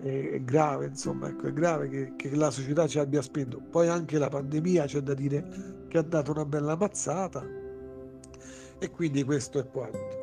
[0.02, 3.62] è, è grave, insomma, ecco, è grave che, che, la società ci abbia spento.
[3.62, 7.46] Poi anche la pandemia c'è da dire che ha dato una bella mazzata.
[8.82, 10.19] E quindi questo è quanto.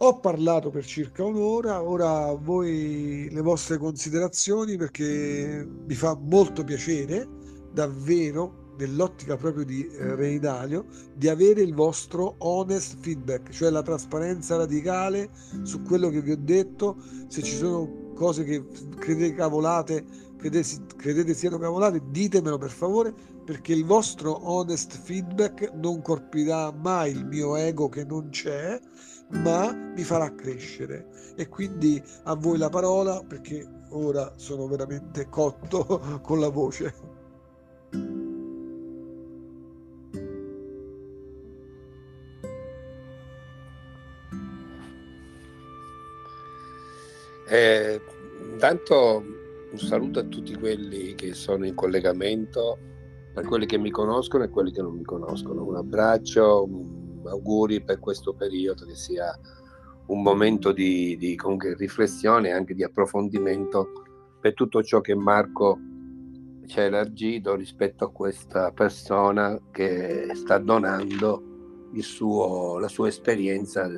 [0.00, 7.26] Ho parlato per circa un'ora, ora voi le vostre considerazioni perché mi fa molto piacere,
[7.72, 10.86] davvero, nell'ottica proprio di eh, Re Dalio,
[11.16, 15.30] di avere il vostro honest feedback, cioè la trasparenza radicale
[15.64, 18.64] su quello che vi ho detto, se ci sono cose che
[19.00, 20.04] credete cavolate,
[20.36, 23.12] credete, credete siano cavolate, ditemelo per favore,
[23.44, 28.80] perché il vostro honest feedback non colpirà mai il mio ego che non c'è
[29.30, 31.06] ma mi farà crescere.
[31.36, 37.16] E quindi a voi la parola perché ora sono veramente cotto con la voce.
[47.50, 47.98] Eh,
[48.52, 49.24] intanto
[49.70, 52.78] un saluto a tutti quelli che sono in collegamento,
[53.32, 55.64] per quelli che mi conoscono e quelli che non mi conoscono.
[55.64, 59.38] Un abbraccio, un auguri per questo periodo che sia
[60.06, 61.36] un momento di, di
[61.76, 63.92] riflessione e anche di approfondimento
[64.40, 65.78] per tutto ciò che Marco
[66.66, 71.42] ci ha elargito rispetto a questa persona che sta donando
[71.98, 73.90] suo, la sua esperienza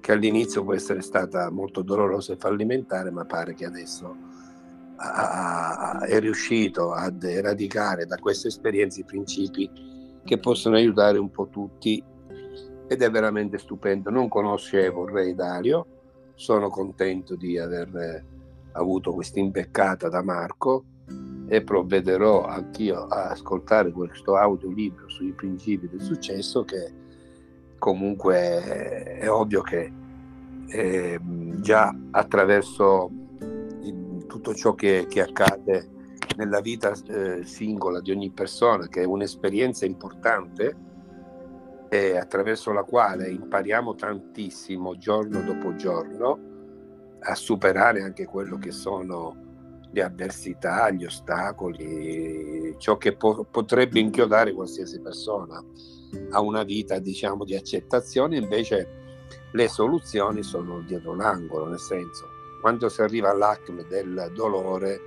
[0.00, 4.16] che all'inizio può essere stata molto dolorosa e fallimentare, ma pare che adesso
[4.96, 9.70] ha, è riuscito ad eradicare da queste esperienze i principi
[10.24, 12.02] che possono aiutare un po' tutti
[12.86, 14.10] ed è veramente stupendo.
[14.10, 15.86] Non conoscevo il re Dario,
[16.34, 18.24] sono contento di aver eh,
[18.72, 20.84] avuto questa impeccata da Marco
[21.46, 26.92] e provvederò anch'io a ascoltare questo audiolibro sui principi del successo che
[27.78, 29.92] comunque è ovvio che
[30.68, 31.20] eh,
[31.60, 33.10] già attraverso
[34.26, 35.88] tutto ciò che, che accade
[36.36, 40.74] nella vita eh, singola di ogni persona, che è un'esperienza importante,
[41.94, 46.40] e attraverso la quale impariamo tantissimo giorno dopo giorno
[47.20, 49.42] a superare anche quello che sono
[49.92, 55.64] le avversità, gli ostacoli, ciò che po- potrebbe inchiodare qualsiasi persona
[56.30, 59.02] a una vita diciamo di accettazione, invece
[59.52, 62.26] le soluzioni sono dietro l'angolo, nel senso
[62.60, 65.00] quando si arriva all'acme del dolore,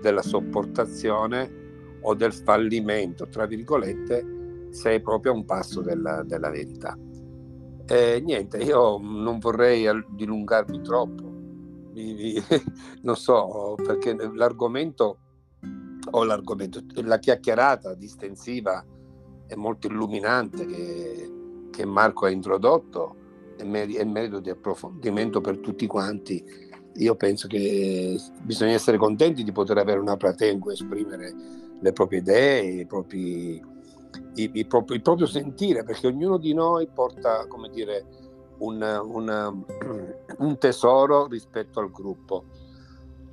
[0.00, 4.37] della sopportazione o del fallimento, tra virgolette,
[4.78, 6.96] sei proprio a un passo della, della verità.
[7.84, 11.24] E niente, io non vorrei dilungarmi troppo,
[11.92, 12.34] mi, mi,
[13.02, 15.18] non so, perché l'argomento
[16.10, 18.84] o l'argomento, la chiacchierata distensiva
[19.46, 21.32] e molto illuminante che,
[21.70, 23.16] che Marco ha introdotto
[23.56, 26.44] è, merito di approfondimento per tutti quanti.
[26.94, 31.34] Io penso che bisogna essere contenti di poter avere una platea in cui esprimere
[31.80, 33.62] le proprie idee, i propri,
[34.34, 38.04] i, i propri, il proprio sentire, perché ognuno di noi porta, come dire,
[38.58, 39.64] un, un,
[40.38, 42.44] un tesoro rispetto al gruppo.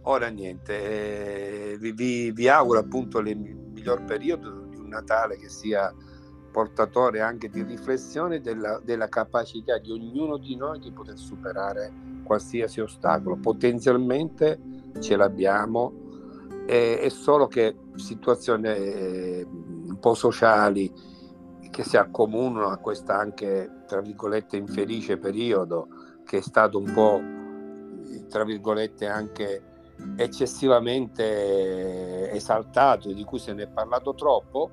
[0.03, 5.93] Ora niente, eh, vi, vi, auguro appunto il miglior periodo di un Natale che sia
[6.51, 11.91] portatore anche di riflessione della, della capacità di ognuno di noi di poter superare
[12.23, 13.36] qualsiasi ostacolo.
[13.36, 14.59] Potenzialmente
[14.99, 16.03] ce l'abbiamo,
[16.65, 19.47] è solo che situazioni eh,
[19.95, 20.93] un po' sociali
[21.71, 25.87] che si accomunano a questa anche, tra virgolette, infelice periodo
[26.25, 27.19] che è stato un po',
[28.29, 29.63] tra virgolette, anche
[30.17, 34.69] eccessivamente esaltato e di cui se ne è parlato troppo,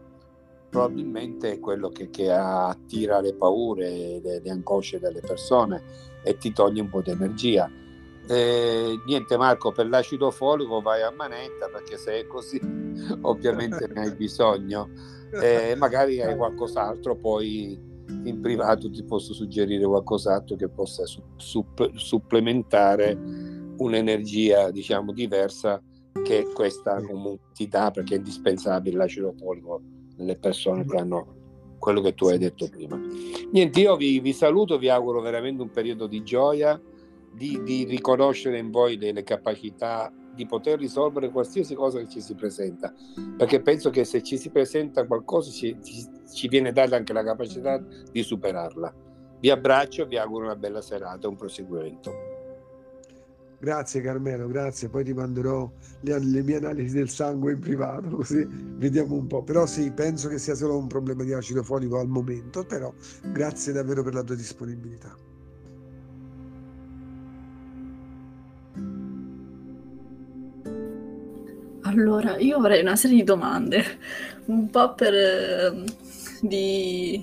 [0.69, 5.85] probabilmente è quello che, che attira le paure, le, le angosce delle persone
[6.25, 7.71] e ti toglie un po' di energia.
[8.33, 12.59] Eh, niente Marco, per l'acido folico vai a manetta perché se è così
[13.23, 14.89] ovviamente ne hai bisogno.
[15.43, 17.79] Eh, magari hai qualcos'altro, poi
[18.25, 21.65] in privato ti posso suggerire qualcos'altro che possa su, su,
[21.95, 23.19] supplementare
[23.77, 25.83] un'energia diciamo diversa
[26.23, 29.81] che questa comunità ti dà perché è indispensabile l'acido folico
[30.17, 31.41] le persone che hanno
[31.79, 32.99] quello che tu hai detto prima.
[33.51, 36.81] Niente, io vi, vi saluto, vi auguro veramente un periodo di gioia,
[37.33, 42.21] di, di riconoscere in voi le, le, capacità di poter risolvere qualsiasi cosa che ci
[42.21, 42.93] si presenta,
[43.37, 47.23] perché penso che se ci si presenta qualcosa ci, ci, ci viene data anche la
[47.23, 48.95] capacità di superarla.
[49.41, 52.33] Vi abbraccio, vi auguro una bella serata, un proseguimento.
[53.63, 54.89] Grazie Carmelo, grazie.
[54.89, 55.71] Poi ti manderò
[56.01, 59.43] le, le, mie analisi del sangue in privato, così vediamo un po'.
[59.45, 62.93] Però sì, penso che sia solo un problema di acido folico al momento, però
[63.33, 65.15] grazie davvero per la tua disponibilità.
[71.93, 73.85] Allora, io avrei una serie di domande,
[74.47, 75.85] un po' per, ehm,
[76.41, 77.23] di,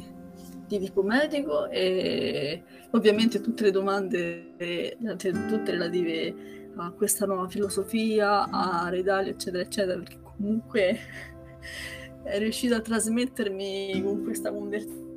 [0.68, 2.62] di tipo medico e
[2.92, 10.20] ovviamente tutte le domande, tutte relative a questa nuova filosofia, a Redalio, eccetera, eccetera, perché
[10.22, 11.00] comunque
[12.24, 15.09] è riuscito a trasmettermi con questa conversazione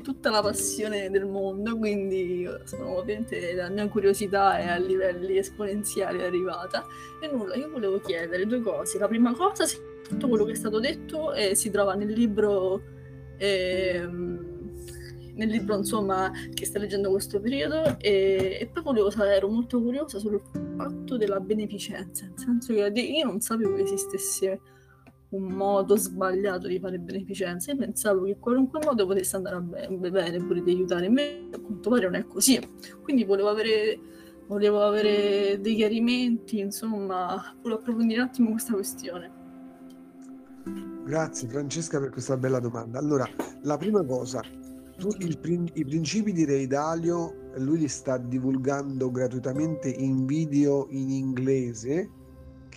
[0.00, 6.22] tutta la passione del mondo, quindi sono, ovviamente la mia curiosità è a livelli esponenziali
[6.22, 6.86] arrivata.
[7.20, 8.98] E nulla, io volevo chiedere due cose.
[8.98, 9.78] La prima cosa, se
[10.08, 12.82] tutto quello che è stato detto eh, si trova nel libro...
[13.36, 14.08] Eh,
[15.38, 19.80] nel libro insomma che sta leggendo questo periodo e, e, poi volevo sapere, ero molto
[19.80, 20.42] curiosa sul
[20.76, 24.60] fatto della beneficenza, nel senso che io non sapevo che esistesse
[25.30, 30.38] un modo sbagliato di fare beneficenza, io pensavo che qualunque modo potesse andare a bene,
[30.38, 32.58] pure di aiutare me, a quanto pare non è così,
[33.02, 33.98] quindi volevo avere,
[34.46, 39.36] volevo avere dei chiarimenti, insomma, volevo approfondire un attimo questa questione.
[41.04, 42.98] Grazie Francesca per questa bella domanda.
[42.98, 43.26] Allora,
[43.62, 44.42] la prima cosa,
[45.18, 52.10] il, i principi di Ray Dalio lui li sta divulgando gratuitamente in video in inglese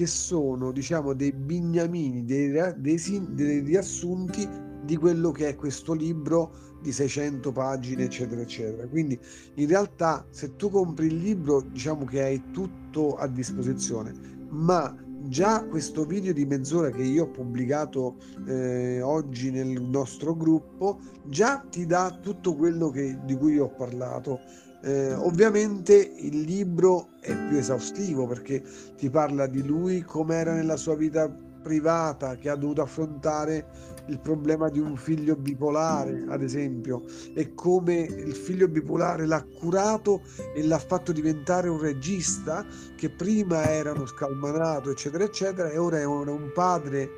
[0.01, 4.49] che sono diciamo dei bignamini dei, dei, dei riassunti
[4.83, 8.87] di quello che è questo libro di 600 pagine eccetera eccetera.
[8.87, 9.19] Quindi
[9.55, 14.11] in realtà se tu compri il libro diciamo che hai tutto a disposizione.
[14.49, 14.95] Ma
[15.27, 18.15] già questo video di mezz'ora che io ho pubblicato
[18.47, 24.39] eh, oggi nel nostro gruppo già ti dà tutto quello che, di cui ho parlato
[24.83, 28.63] eh, ovviamente il libro è più esaustivo perché
[28.97, 31.29] ti parla di lui come era nella sua vita
[31.61, 33.67] privata che ha dovuto affrontare
[34.07, 37.03] il problema di un figlio bipolare, ad esempio,
[37.35, 40.21] e come il figlio bipolare l'ha curato
[40.55, 42.65] e l'ha fatto diventare un regista
[42.97, 47.09] che prima era uno scalmanato, eccetera, eccetera, e ora è un padre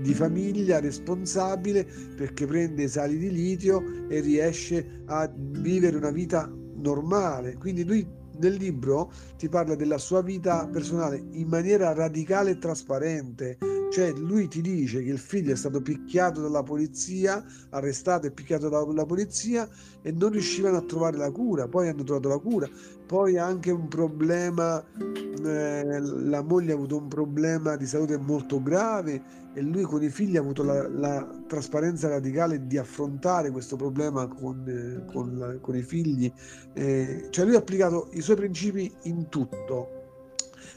[0.00, 1.86] di famiglia responsabile
[2.16, 6.50] perché prende sali di litio e riesce a vivere una vita
[6.82, 7.56] normale.
[7.56, 8.06] Quindi lui
[8.38, 13.58] nel libro ti parla della sua vita personale in maniera radicale e trasparente
[13.92, 18.70] cioè lui ti dice che il figlio è stato picchiato dalla polizia, arrestato e picchiato
[18.70, 19.68] dalla polizia
[20.02, 22.68] e non riuscivano a trovare la cura, poi hanno trovato la cura,
[23.06, 29.40] poi anche un problema, eh, la moglie ha avuto un problema di salute molto grave
[29.54, 34.26] e lui con i figli ha avuto la, la trasparenza radicale di affrontare questo problema
[34.26, 36.32] con, eh, con, la, con i figli,
[36.72, 40.00] eh, cioè lui ha applicato i suoi principi in tutto.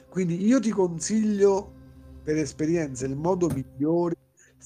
[0.10, 1.72] Quindi io ti consiglio
[2.24, 4.16] per esperienza il modo migliore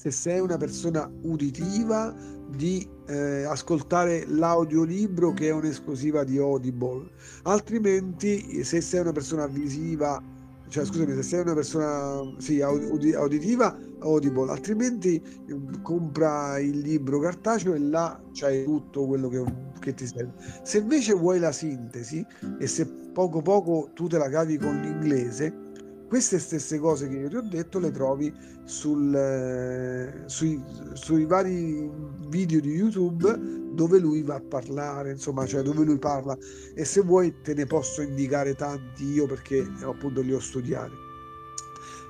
[0.00, 2.16] se sei una persona uditiva
[2.48, 7.10] di eh, ascoltare l'audiolibro che è un'esclusiva di Audible.
[7.42, 10.22] Altrimenti se sei una persona visiva
[10.68, 14.50] cioè scusami se sei una persona sì, aud- auditiva Audible.
[14.50, 15.20] Altrimenti
[15.52, 19.44] mm, compra il libro cartaceo e là c'hai tutto quello che,
[19.80, 20.32] che ti serve.
[20.62, 22.24] Se invece vuoi la sintesi
[22.58, 25.68] e se poco poco tu te la cavi con l'inglese
[26.10, 28.34] queste stesse cose che io ti ho detto le trovi
[28.64, 30.60] sul, eh, sui,
[30.94, 31.88] sui, vari
[32.26, 33.32] video di YouTube
[33.74, 36.36] dove lui va a parlare, insomma, cioè dove lui parla.
[36.74, 40.96] E se vuoi te ne posso indicare tanti io perché appunto li ho studiati.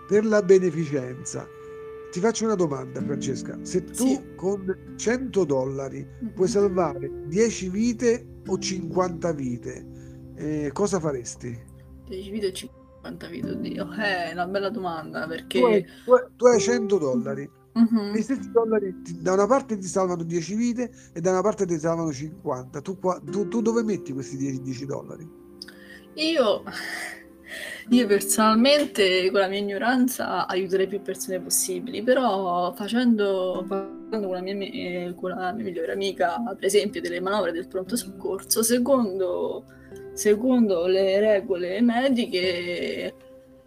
[0.09, 1.47] Per la beneficenza,
[2.11, 3.59] ti faccio una domanda, Francesca.
[3.61, 4.35] Se tu sì.
[4.35, 6.53] con 100 dollari puoi mhm.
[6.55, 9.87] salvare 10 vite o 50 vite,
[10.37, 11.69] eh, cosa faresti?
[12.09, 13.93] 10 vite o 50 quanta vita, oddio.
[13.93, 15.59] Eh, è una bella domanda perché...
[15.59, 17.51] Tu hai, tu hai, tu hai 100 dollari.
[17.73, 18.15] Uh-huh.
[18.15, 21.67] I stessi dollari ti, da una parte ti salvano 10 vite e da una parte
[21.67, 22.81] ti salvano 50.
[22.81, 25.29] Tu, qua, tu, tu dove metti questi 10, 10 dollari?
[26.15, 26.65] Io,
[27.89, 34.41] io personalmente con la mia ignoranza aiuterei più persone possibili, però facendo, parlando con la,
[34.41, 39.65] mia, con la mia migliore amica, per esempio, delle manovre del pronto soccorso, secondo
[40.13, 43.15] secondo le regole mediche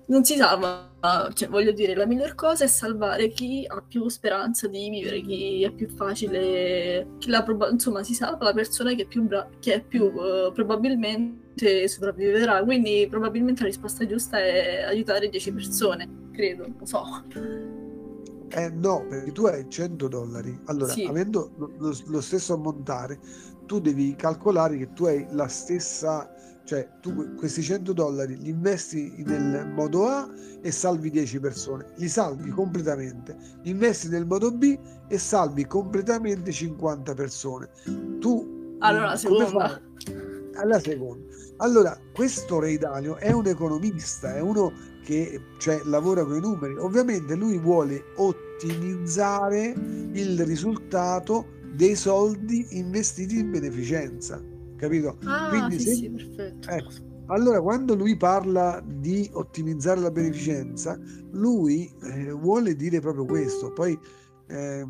[0.05, 0.91] non si salva,
[1.33, 5.63] cioè voglio dire, la miglior cosa è salvare chi ha più speranza di vivere, chi
[5.63, 9.47] è più facile, chi la proba- insomma si salva la persona che è più, bra-
[9.59, 16.09] che è più uh, probabilmente sopravviverà, quindi probabilmente la risposta giusta è aiutare 10 persone,
[16.31, 17.03] credo, lo so.
[18.55, 21.05] Eh no, perché tu hai 100 dollari, allora sì.
[21.05, 23.17] avendo lo, lo, lo stesso ammontare,
[23.73, 26.29] tu devi calcolare che tu hai la stessa
[26.63, 30.29] cioè, tu questi 100 dollari li investi nel modo A
[30.61, 33.35] e salvi 10 persone, li salvi completamente.
[33.63, 37.69] Li investi nel modo B e salvi completamente 50 persone.
[38.19, 39.81] Tu allora la seconda.
[40.55, 41.25] Alla seconda.
[41.57, 44.71] Allora, questo Ray Dalio è un economista, è uno
[45.03, 46.77] che cioè, lavora con i numeri.
[46.77, 49.75] Ovviamente lui vuole ottimizzare
[50.13, 54.41] il risultato dei soldi investiti in beneficenza
[54.83, 55.17] capito?
[55.23, 55.93] Ah, Quindi sì, se...
[55.95, 56.69] sì, perfetto.
[56.69, 56.91] Ecco,
[57.27, 60.99] allora, quando lui parla di ottimizzare la beneficenza,
[61.31, 63.71] lui eh, vuole dire proprio questo.
[63.71, 63.97] Poi
[64.47, 64.85] eh,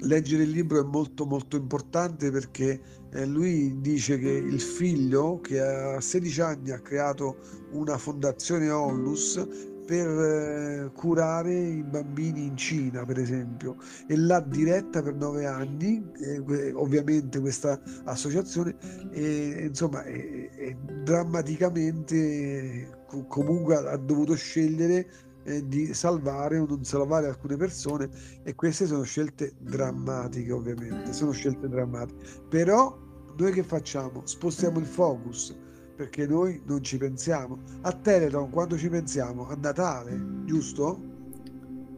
[0.00, 2.80] leggere il libro è molto molto importante perché
[3.12, 7.36] eh, lui dice che il figlio che a 16 anni ha creato
[7.72, 9.46] una fondazione Onlus
[9.84, 13.76] per eh, curare i bambini in Cina, per esempio,
[14.06, 18.76] e l'ha diretta per nove anni, eh, ovviamente questa associazione,
[19.10, 25.06] e, insomma, è, è drammaticamente comunque ha dovuto scegliere
[25.44, 28.08] eh, di salvare o non salvare alcune persone
[28.42, 32.42] e queste sono scelte drammatiche ovviamente sono scelte drammatiche.
[32.48, 32.98] Però
[33.36, 34.22] noi che facciamo?
[34.24, 35.54] Spostiamo il focus
[35.94, 37.58] perché noi non ci pensiamo.
[37.82, 39.48] A Teleton quando ci pensiamo?
[39.48, 41.00] A Natale, giusto?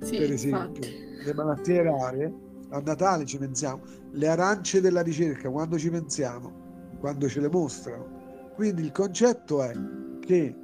[0.01, 1.25] Sì, per esempio, infatti.
[1.25, 2.35] le malattie rare,
[2.71, 3.83] a Natale ci pensiamo.
[4.13, 6.65] Le arance della ricerca, quando ci pensiamo?
[7.01, 8.51] Quando ce le mostrano.
[8.55, 9.73] Quindi il concetto è
[10.21, 10.55] che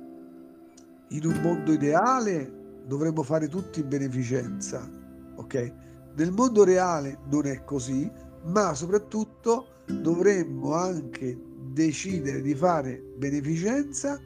[1.09, 4.89] in un mondo ideale dovremmo fare tutti in beneficenza,
[5.37, 5.73] ok?
[6.15, 8.11] Nel mondo reale non è così,
[8.45, 11.39] ma soprattutto dovremmo anche
[11.73, 14.21] decidere di fare beneficenza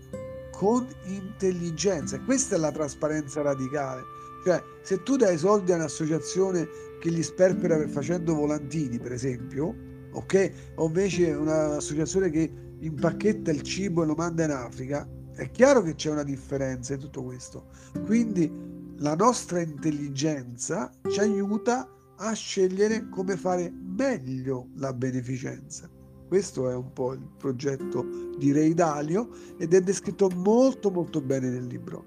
[0.53, 2.19] con intelligenza.
[2.21, 4.03] Questa è la trasparenza radicale.
[4.45, 6.69] Cioè, se tu dai soldi a un'associazione
[7.01, 9.75] che li sperpera per facendo volantini, per esempio,
[10.13, 10.53] ok?
[10.77, 15.95] O invece un'associazione che impacchetta il cibo e lo manda in Africa, è chiaro che
[15.95, 17.67] c'è una differenza in tutto questo.
[18.05, 18.51] Quindi
[18.99, 25.91] la nostra intelligenza ci aiuta a scegliere come fare meglio la beneficenza.
[26.29, 28.05] Questo è un po' il progetto
[28.37, 29.29] di Ray Dalio
[29.59, 32.05] ed è descritto molto molto bene nel libro.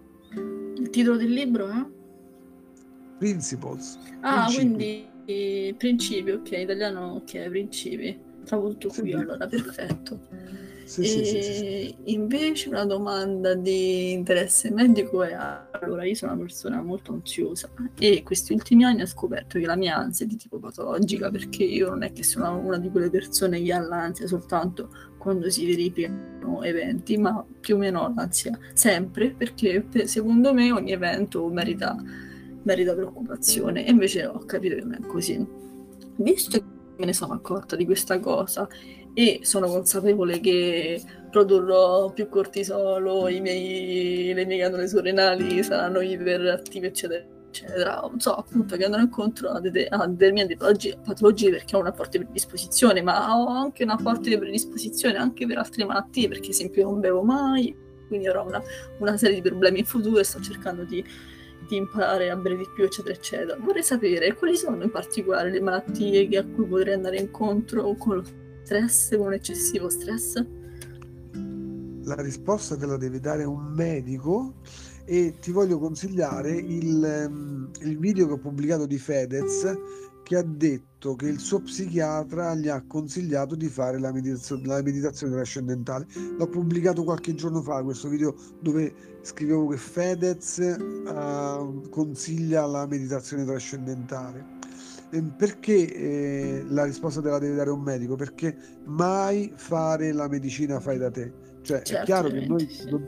[0.77, 1.85] Il titolo del libro è?
[3.17, 3.97] Principles.
[4.21, 5.07] Ah, principi.
[5.25, 8.19] quindi principi, ok, italiano, ok, principi.
[8.45, 10.19] Trovo tutto qui, allora, perfetto.
[10.89, 16.81] Sì, sì, sì, invece una domanda di interesse medico è allora io sono una persona
[16.81, 20.57] molto ansiosa e questi ultimi anni ho scoperto che la mia ansia è di tipo
[20.57, 24.89] patologica perché io non è che sono una di quelle persone che ha l'ansia soltanto
[25.19, 31.47] quando si verificano eventi ma più o meno l'ansia sempre perché secondo me ogni evento
[31.49, 31.95] merita,
[32.63, 35.45] merita preoccupazione e invece ho capito che non è così.
[36.15, 38.67] Visto me ne sono accorta di questa cosa
[39.13, 47.23] e sono consapevole che produrrò più cortisolo, miei, le mie ghiandole surrenali saranno iperattive, eccetera,
[47.47, 48.09] eccetera.
[48.17, 50.57] So, appunto, che andrò incontro a, de- a determinate
[51.03, 55.85] patologie perché ho una forte predisposizione, ma ho anche una forte predisposizione anche per altre
[55.85, 57.75] malattie, perché, ad esempio, non bevo mai,
[58.07, 58.61] quindi avrò una,
[58.99, 61.03] una serie di problemi in futuro e sto cercando di
[61.67, 63.57] di imparare a bere di più, eccetera, eccetera.
[63.59, 68.23] Vorrei sapere quali sono in particolare le malattie a cui potrei andare incontro con lo
[68.69, 70.45] stress, con eccessivo stress?
[72.03, 74.57] La risposta te la deve dare un medico
[75.05, 79.75] e ti voglio consigliare il, ehm, il video che ho pubblicato di Fedez
[80.21, 84.83] che ha detto che il suo psichiatra gli ha consigliato di fare la meditazione, la
[84.83, 86.05] meditazione trascendentale.
[86.37, 88.93] L'ho pubblicato qualche giorno fa questo video dove
[89.23, 94.57] scrivevo che Fedez uh, consiglia la meditazione trascendentale.
[95.09, 98.15] Perché eh, la risposta te la deve dare un medico?
[98.15, 98.55] Perché
[98.85, 101.47] mai fare la medicina fai da te.
[101.61, 102.67] Cioè, certo, è chiaro che noi,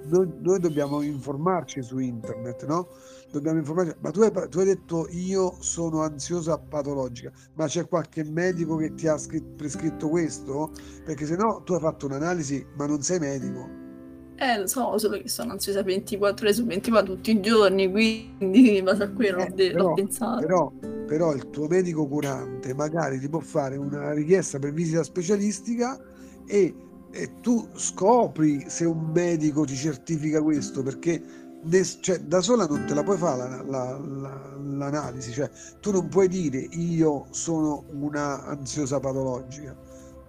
[0.10, 2.88] noi, noi dobbiamo informarci su internet, no?
[3.32, 3.96] dobbiamo informare.
[4.00, 8.94] Ma tu hai, tu hai, detto io sono ansiosa patologica, ma c'è qualche medico che
[8.94, 10.72] ti ha scritto, prescritto questo?
[11.04, 13.80] Perché se no tu hai fatto un'analisi, ma non sei medico.
[14.42, 18.78] Eh, lo so, solo che sono ansiosa 24 ore su 24 tutti i giorni, quindi
[18.80, 20.40] in base a quello eh, de- però, pensato.
[20.42, 20.72] Però,
[21.06, 26.02] però il tuo medico curante magari ti può fare una richiesta per visita specialistica
[26.48, 26.74] e,
[27.12, 31.22] e tu scopri se un medico ti certifica questo, perché
[32.00, 36.08] cioè, da sola non te la puoi fare la, la, la, l'analisi, cioè tu non
[36.08, 39.78] puoi dire io sono una ansiosa patologica,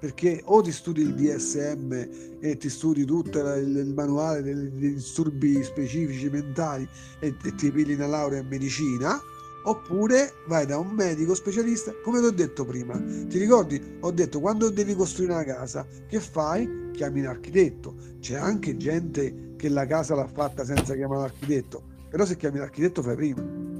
[0.03, 1.93] perché o ti studi il DSM
[2.41, 6.89] e ti studi tutto il, manuale dei, dei, disturbi specifici mentali
[7.21, 9.17] e, e ti pigli una laurea in medicina,
[9.63, 13.01] oppure vai da un medico specialista, come ti ho detto prima.
[13.01, 13.81] Ti ricordi?
[14.01, 16.91] Ho detto quando devi costruire una casa, che fai?
[16.91, 17.95] Chiami un architetto.
[18.19, 21.81] C'è anche gente che la casa l'ha fatta senza chiamare l'architetto,
[22.11, 23.72] però se chiami l'architetto fai prima.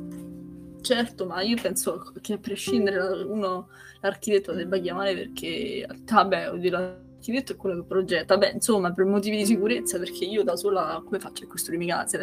[0.83, 3.69] Certo, ma io penso che a prescindere uno
[4.01, 9.37] l'architetto debba chiamare perché vabbè, oddio, l'architetto è quello che progetta, beh, insomma, per motivi
[9.37, 12.19] di sicurezza, perché io da sola come faccio a costruirmi casa?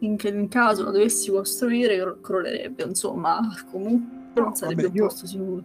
[0.00, 5.64] in, in caso la dovessi costruire crollerebbe, insomma, comunque non sarebbe vabbè, un posto sicuro.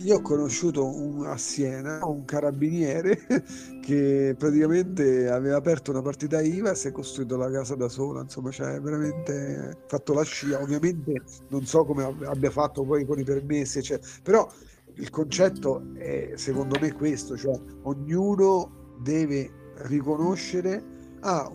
[0.00, 3.26] Io ho conosciuto un, a Siena un carabiniere
[3.82, 8.20] che praticamente aveva aperto una partita IVA e si è costruito la casa da sola,
[8.20, 10.60] insomma, cioè veramente fatto la scia.
[10.60, 14.48] Ovviamente non so come abbia fatto poi con i permessi, cioè, però
[14.94, 19.50] il concetto è secondo me questo, cioè ognuno deve
[19.86, 20.84] riconoscere
[21.20, 21.50] ah,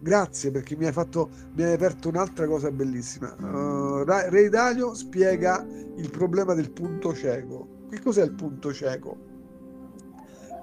[0.00, 3.34] grazie perché mi hai, fatto, mi hai aperto un'altra cosa bellissima.
[3.38, 5.66] Uh, Ray Dalio spiega
[5.96, 7.86] il problema del punto cieco.
[7.90, 9.32] Che cos'è il punto cieco?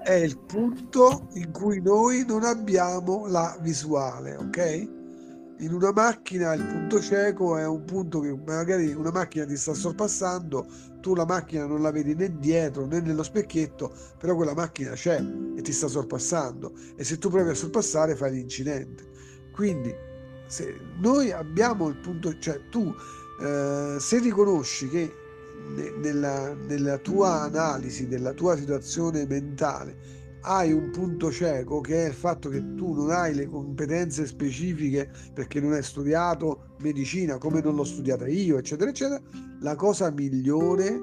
[0.02, 4.88] È il punto in cui noi non abbiamo la visuale, ok?
[5.58, 9.74] In una macchina il punto cieco è un punto che magari una macchina ti sta
[9.74, 10.66] sorpassando,
[11.00, 15.24] tu la macchina non la vedi né dietro né nello specchietto, però quella macchina c'è
[15.56, 19.04] e ti sta sorpassando e se tu provi a sorpassare fai l'incidente.
[19.52, 19.94] Quindi
[20.46, 22.92] se noi abbiamo il punto, cioè tu
[23.40, 25.14] eh, se riconosci che
[26.00, 32.14] nella, nella tua analisi della tua situazione mentale hai un punto cieco che è il
[32.14, 37.76] fatto che tu non hai le competenze specifiche perché non hai studiato medicina come non
[37.76, 39.20] l'ho studiata io, eccetera, eccetera,
[39.60, 41.00] la cosa migliore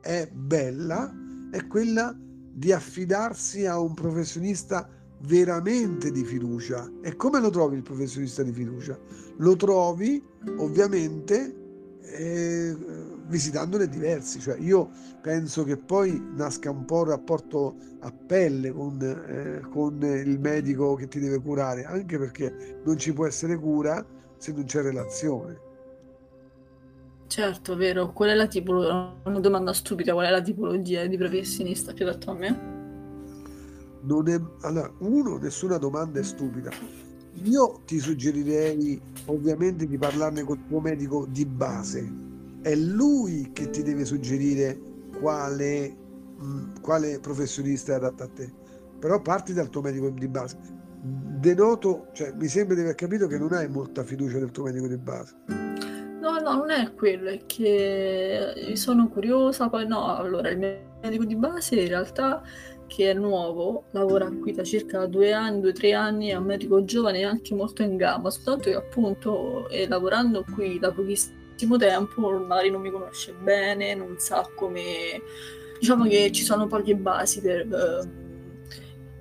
[0.00, 1.14] è bella,
[1.52, 4.88] è quella di affidarsi a un professionista
[5.20, 6.90] veramente di fiducia.
[7.02, 8.98] E come lo trovi il professionista di fiducia?
[9.36, 10.22] Lo trovi
[10.56, 11.59] ovviamente
[12.12, 12.76] eh,
[13.26, 14.40] visitandone diversi.
[14.40, 20.02] Cioè, io penso che poi nasca un po' il rapporto a pelle con, eh, con
[20.02, 24.04] il medico che ti deve curare, anche perché non ci può essere cura
[24.36, 25.68] se non c'è relazione.
[27.26, 28.12] Certo, vero.
[28.12, 29.14] Qual è la tipologia?
[29.24, 32.78] Una domanda stupida, qual è la tipologia di professionista più adatto a me?
[34.02, 36.70] non è allora uno nessuna domanda è stupida
[37.44, 42.28] io ti suggerirei ovviamente di parlarne col tuo medico di base.
[42.60, 44.78] È lui che ti deve suggerire
[45.18, 45.96] quale,
[46.36, 48.52] mh, quale professionista è adatto a te.
[48.98, 50.58] Però parti dal tuo medico di base.
[51.02, 54.86] Denoto cioè mi sembra di aver capito che non hai molta fiducia del tuo medico
[54.86, 55.34] di base.
[56.20, 61.24] No no non è quello è che sono curiosa poi no allora il mio medico
[61.24, 62.42] di base in realtà
[62.90, 66.44] che è nuovo, lavora qui da circa due anni, due o tre anni, è un
[66.44, 71.76] medico giovane e anche molto in gamba, soltanto che appunto è lavorando qui da pochissimo
[71.78, 75.22] tempo, magari non mi conosce bene, non sa come,
[75.78, 78.19] diciamo che ci sono poche basi per, uh,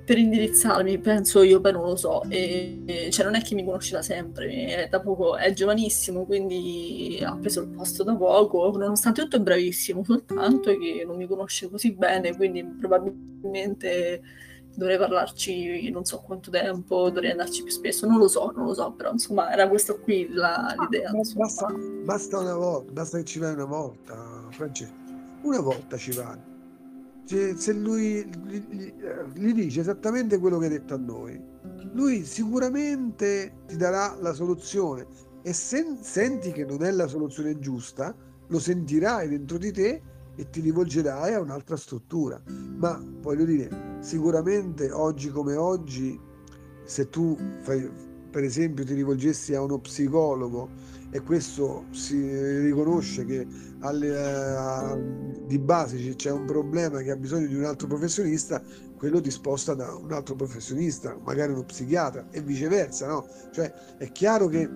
[0.10, 3.64] per indirizzarmi, penso io, poi non lo so, e, e, cioè non è che mi
[3.64, 8.76] conosce da sempre, è da poco, è giovanissimo, quindi ha preso il posto da poco,
[8.76, 14.24] nonostante tutto è bravissimo, soltanto che non mi conosce così bene, quindi probabilmente
[14.74, 18.74] dovrei parlarci non so quanto tempo, dovrei andarci più spesso, non lo so, non lo
[18.74, 21.12] so, però insomma era questo qui la, ah, l'idea.
[21.36, 21.68] Basta,
[22.04, 24.92] basta, una volta, basta che ci vai una volta, Francesco,
[25.44, 26.49] una volta ci vai
[27.56, 28.94] se lui gli,
[29.34, 31.40] gli, dice esattamente quello che hai detto a noi,
[31.94, 35.06] lui sicuramente ti darà la soluzione
[35.44, 38.16] e se senti che non è la soluzione giusta,
[38.48, 40.02] lo sentirai dentro di te
[40.36, 42.42] e ti rivolgerai a un'altra struttura.
[42.78, 46.20] Ma voglio dire, sicuramente oggi come oggi,
[46.84, 47.88] se tu fai,
[48.32, 50.70] per esempio ti rivolgessi a uno psicologo
[51.12, 53.48] e questo si riconosce che
[53.80, 54.96] alle, a,
[55.46, 58.62] di base c'è un problema che ha bisogno di un altro professionista,
[58.96, 63.26] quello ti sposta da un altro professionista, magari uno psichiatra e viceversa, no?
[63.52, 64.70] Cioè è chiaro che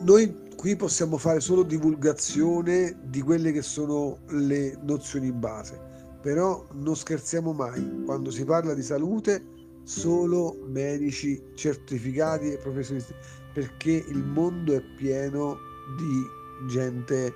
[0.00, 5.78] noi qui possiamo fare solo divulgazione di quelle che sono le nozioni base,
[6.20, 9.52] però non scherziamo mai, quando si parla di salute
[9.84, 13.14] solo medici certificati e professionisti
[13.54, 15.56] perché il mondo è pieno
[15.96, 17.32] di gente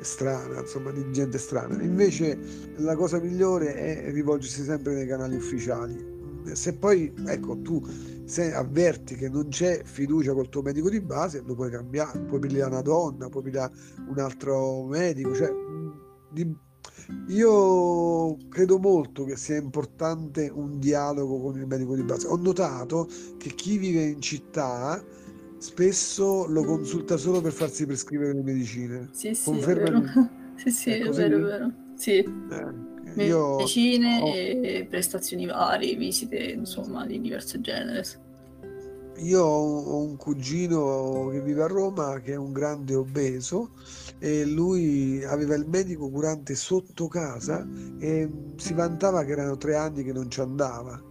[0.00, 1.80] strana, insomma, di gente strana.
[1.82, 2.38] Invece
[2.78, 6.18] la cosa migliore è rivolgersi sempre nei canali ufficiali.
[6.52, 7.86] Se poi, ecco, tu
[8.24, 12.40] se avverti che non c'è fiducia col tuo medico di base, lo puoi cambiare, puoi
[12.40, 13.72] pigliare una donna, puoi pigliare
[14.08, 15.52] un altro medico, cioè,
[16.30, 16.56] di,
[17.28, 22.26] io credo molto che sia importante un dialogo con il medico di base.
[22.26, 25.02] Ho notato che chi vive in città
[25.60, 29.08] spesso lo consulta solo per farsi prescrivere le medicine.
[29.12, 31.72] Sì, sì, Conferma è sì, sì, è, è vero, è vero.
[31.94, 32.16] Sì.
[32.16, 34.34] Eh, io medicine ho...
[34.34, 38.04] e prestazioni varie, visite, insomma, di diverso genere.
[39.18, 43.72] Io ho un cugino che vive a Roma che è un grande obeso
[44.18, 47.68] e lui aveva il medico curante sotto casa
[47.98, 51.08] e si vantava che erano tre anni che non ci andava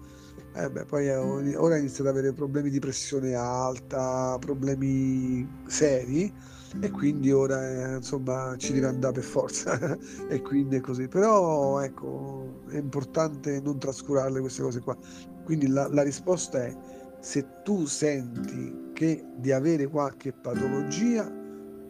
[0.54, 6.34] eh beh, poi ora inizia ad avere problemi di pressione alta, problemi seri
[6.80, 9.98] e quindi ora eh, insomma ci deve andare per forza
[10.28, 11.08] e quindi è così.
[11.08, 14.98] Però ecco, è importante non trascurarle queste cose qua.
[15.44, 16.76] Quindi la, la risposta è
[17.20, 21.32] se tu senti che di avere qualche patologia,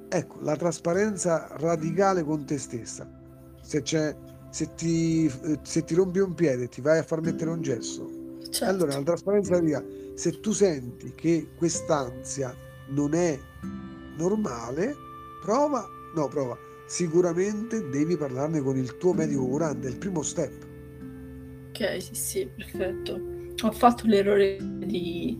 [0.08, 3.10] ecco, la trasparenza radicale con te stessa.
[3.62, 4.16] Se, c'è,
[4.50, 5.32] se, ti,
[5.62, 8.19] se ti rompi un piede e ti vai a far mettere un gesso,
[8.50, 8.66] Certo.
[8.66, 9.84] Allora, la trasparenza via,
[10.16, 12.56] se tu senti che quest'ansia
[12.90, 13.38] non è
[14.18, 14.96] normale,
[15.42, 16.58] prova, no, prova,
[16.88, 20.68] sicuramente devi parlarne con il tuo medico curante, è il primo step.
[21.70, 23.38] Ok, sì, sì, perfetto.
[23.62, 25.38] Ho fatto l'errore di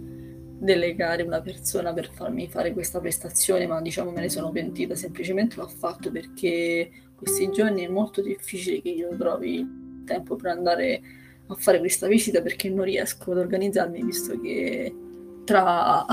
[0.60, 5.56] delegare una persona per farmi fare questa prestazione, ma diciamo me ne sono pentita, semplicemente
[5.56, 9.66] l'ho fatto perché questi giorni è molto difficile che io trovi
[10.06, 11.02] tempo per andare
[11.52, 14.94] a fare questa visita perché non riesco ad organizzarmi visto che
[15.50, 16.06] tra,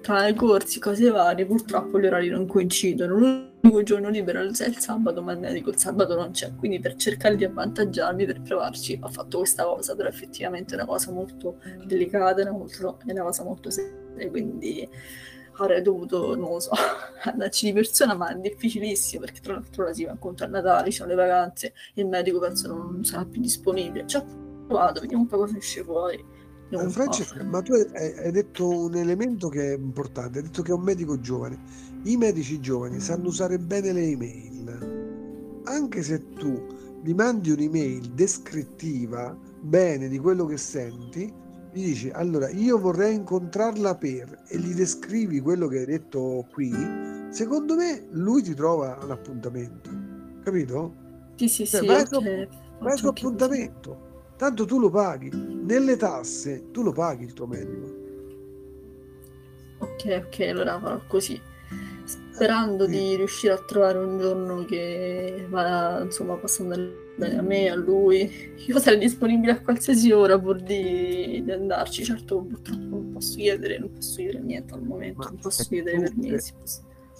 [0.00, 3.16] tra corsi, cose varie, purtroppo gli orari non coincidono.
[3.16, 6.94] L'unico giorno libero è il sabato, ma il medico il sabato non c'è, quindi per
[6.94, 11.58] cercare di avvantaggiarmi, per provarci, ho fatto questa cosa, però effettivamente è una cosa molto
[11.84, 14.88] delicata, è una, molto, è una cosa molto seria, quindi
[15.56, 16.70] avrei dovuto, non lo so,
[17.24, 20.90] andarci di persona, ma è difficilissimo perché tra l'altro ora si va incontro a Natale,
[20.90, 24.06] ci sono le vacanze, il medico penso non sarà più disponibile.
[24.06, 26.24] Cioè, provato, vediamo un po' cosa esce fuori.
[26.70, 30.72] Eh, Francesca, ma tu hai, hai, detto un elemento che è importante, hai detto che
[30.72, 31.58] è un medico giovane.
[32.04, 35.62] I medici giovani sanno usare bene le email.
[35.64, 36.66] Anche se tu
[37.02, 41.32] gli mandi un'email descrittiva bene di quello che senti,
[41.72, 46.72] gli dici allora io vorrei incontrarla per e gli descrivi quello che hai detto qui,
[47.30, 49.90] secondo me lui ti trova l'appuntamento.
[50.42, 50.94] Capito?
[51.36, 51.86] Sì, sì, cioè, sì.
[51.86, 52.48] Vai, okay.
[52.80, 54.12] vai su appuntamento
[54.44, 55.30] tanto tu lo paghi.
[55.32, 58.02] Nelle tasse tu lo paghi il tuo medico.
[59.78, 61.40] Ok, ok, allora farò così.
[62.04, 62.90] Sperando sì.
[62.90, 67.74] di riuscire a trovare un giorno che va, insomma, possa andare bene a me, a
[67.74, 68.30] lui.
[68.66, 72.04] Io sarei disponibile a qualsiasi ora pur di, di andarci.
[72.04, 76.00] Certo, purtroppo non posso chiedere, non posso chiedere niente al momento, Ma non posso chiedere
[76.00, 76.52] per mesi.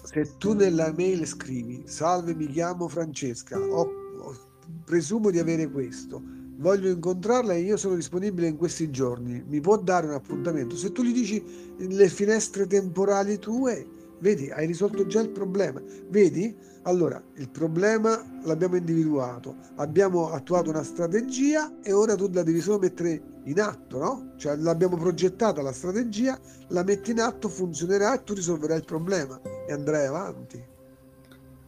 [0.02, 3.88] Se tu nella mail scrivi, salve, mi chiamo Francesca, ho,
[4.20, 4.36] ho,
[4.84, 9.76] presumo di avere questo, voglio incontrarla e io sono disponibile in questi giorni, mi può
[9.78, 10.76] dare un appuntamento?
[10.76, 11.42] Se tu gli dici
[11.78, 13.86] le finestre temporali tue,
[14.24, 15.82] Vedi, hai risolto già il problema.
[16.08, 16.56] Vedi?
[16.84, 22.78] Allora, il problema l'abbiamo individuato, abbiamo attuato una strategia e ora tu la devi solo
[22.78, 24.32] mettere in atto, no?
[24.36, 29.38] Cioè l'abbiamo progettata la strategia, la metti in atto, funzionerà e tu risolverai il problema
[29.66, 30.72] e andrai avanti.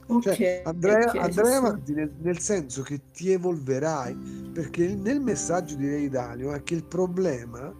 [0.09, 5.75] Okay, cioè, andrai, okay, andrai avanti nel, nel, senso che ti evolverai, perché nel messaggio
[5.75, 7.75] di Ray Dalio è che il problema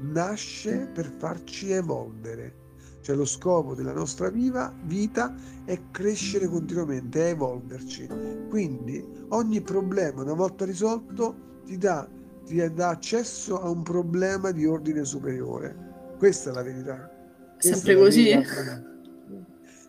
[0.00, 2.58] nasce per farci evolvere.
[3.00, 5.34] Cioè lo scopo della nostra viva, vita
[5.64, 8.06] è crescere continuamente, è evolverci.
[8.48, 12.06] Quindi ogni problema, una volta risolto, ti dà,
[12.44, 15.88] ti dà accesso a un problema di ordine superiore.
[16.18, 17.10] Questa è la verità.
[17.54, 18.24] Questa Sempre così?
[18.24, 18.82] Verità.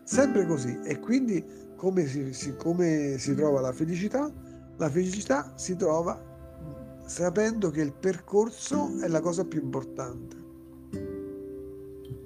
[0.04, 0.80] Sempre così.
[0.84, 1.44] E quindi
[1.82, 4.32] come si, si, come si trova la felicità?
[4.78, 10.36] La felicità si trova sapendo che il percorso è la cosa più importante.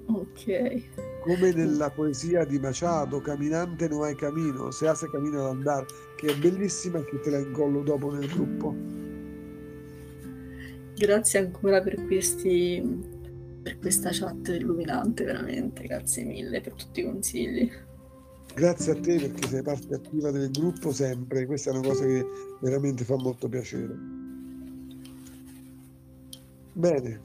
[0.08, 1.22] Ok.
[1.22, 6.26] Come nella poesia di Machado, Caminante non hai camino, se hace camino ad andare, che
[6.26, 8.74] è bellissima e che te la incollo dopo nel gruppo.
[10.96, 13.14] Grazie ancora per questi
[13.62, 17.68] per questa chat illuminante, veramente, grazie mille per tutti i consigli.
[18.56, 22.26] Grazie a te perché sei parte attiva del gruppo sempre, questa è una cosa che
[22.60, 23.94] veramente fa molto piacere.
[26.72, 27.20] Bene,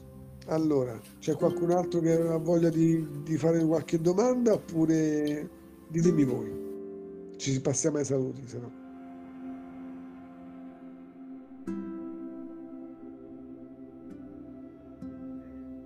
[0.48, 5.48] allora, c'è qualcun altro che ha voglia di, di fare qualche domanda oppure
[5.88, 7.34] ditemi voi.
[7.38, 8.70] Ci passiamo ai saluti, se no.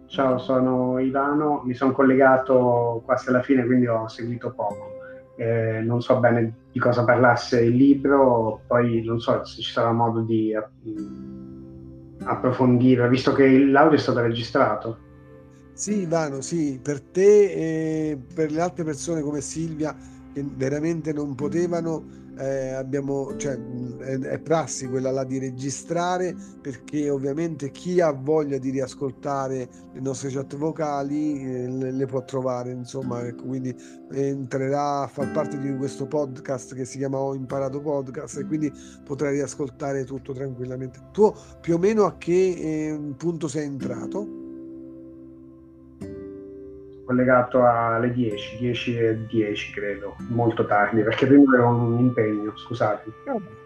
[0.06, 4.95] Ciao, sono Ivano, mi sono collegato quasi alla fine, quindi ho seguito poco
[5.36, 9.92] eh, non so bene di cosa parlasse il libro, poi non so se ci sarà
[9.92, 14.98] modo di uh, approfondire, visto che l'audio è stato registrato.
[15.72, 19.94] Sì, Ivano, sì, per te e per le altre persone come Silvia
[20.32, 23.58] che veramente non potevano eh, abbiamo, cioè,
[23.98, 30.00] è, è, prassi quella là di registrare perché ovviamente chi ha voglia di riascoltare le
[30.00, 33.74] nostre chat vocali eh, le, le, può trovare insomma ecco, quindi
[34.10, 38.72] entrerà a far parte di questo podcast che si chiama Ho imparato podcast e quindi
[39.04, 44.45] potrai riascoltare tutto tranquillamente tu più o meno a che eh, punto sei entrato?
[47.06, 53.10] Collegato alle 10, 10 e 10 credo, molto tardi, perché prima avevo un impegno, scusate.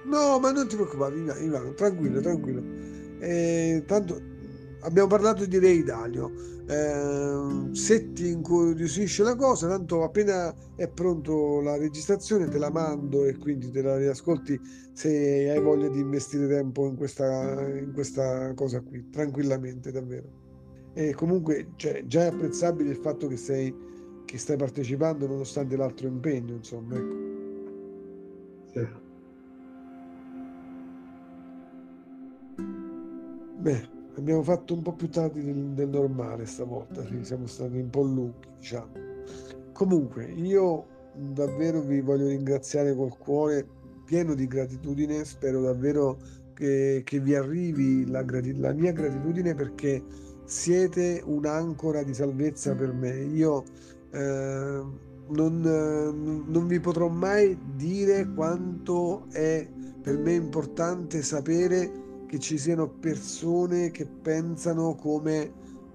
[0.04, 2.62] No, ma non ti preoccupare, Ivano, tranquillo, tranquillo.
[3.18, 4.20] Eh, tanto
[4.82, 6.30] abbiamo parlato di Ray Dalio.
[6.68, 13.24] Eh, se ti incuriosisce la cosa, tanto appena è pronto la registrazione te la mando
[13.24, 14.60] e quindi te la riascolti
[14.92, 20.39] se hai voglia di investire tempo in questa, in questa cosa qui, tranquillamente, davvero.
[20.92, 23.74] E comunque cioè, già è apprezzabile il fatto che, sei,
[24.24, 26.96] che stai partecipando nonostante l'altro impegno, insomma.
[26.96, 27.28] Ecco.
[28.72, 29.08] Sì.
[33.60, 37.90] Beh, abbiamo fatto un po' più tardi del, del normale stavolta, sì, siamo stati un
[37.90, 38.92] po' lunghi, diciamo.
[39.72, 43.66] Comunque, io davvero vi voglio ringraziare col cuore
[44.04, 46.18] pieno di gratitudine, spero davvero
[46.54, 50.02] che, che vi arrivi la, la mia gratitudine perché
[50.50, 53.22] siete un'ancora di salvezza per me.
[53.22, 53.62] Io
[54.10, 54.82] eh,
[55.28, 55.60] non,
[56.48, 59.64] non, vi potrò mai dire quanto è
[60.02, 65.52] per me importante sapere che ci siano persone che pensano come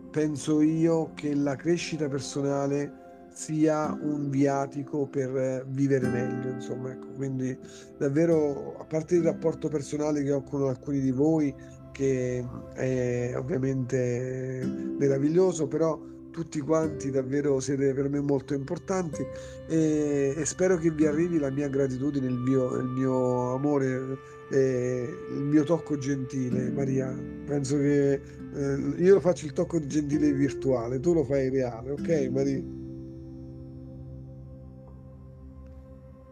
[0.09, 7.57] penso io che la crescita personale sia un viatico per vivere meglio insomma ecco quindi
[7.97, 11.53] davvero a parte il rapporto personale che ho con alcuni di voi
[11.95, 14.61] che è ovviamente
[14.99, 15.97] meraviglioso, però
[16.29, 19.25] tutti quanti davvero siete per me molto importanti
[19.65, 24.17] e, e spero che vi arrivi la mia gratitudine, il mio, il mio amore,
[24.51, 27.17] il mio tocco gentile, Maria.
[27.45, 28.21] Penso che
[28.53, 32.63] eh, io faccio il tocco gentile virtuale, tu lo fai reale, ok Maria?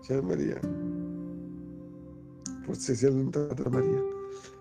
[0.01, 0.59] Ciao Maria.
[2.63, 4.01] Forse si è allontanata Maria.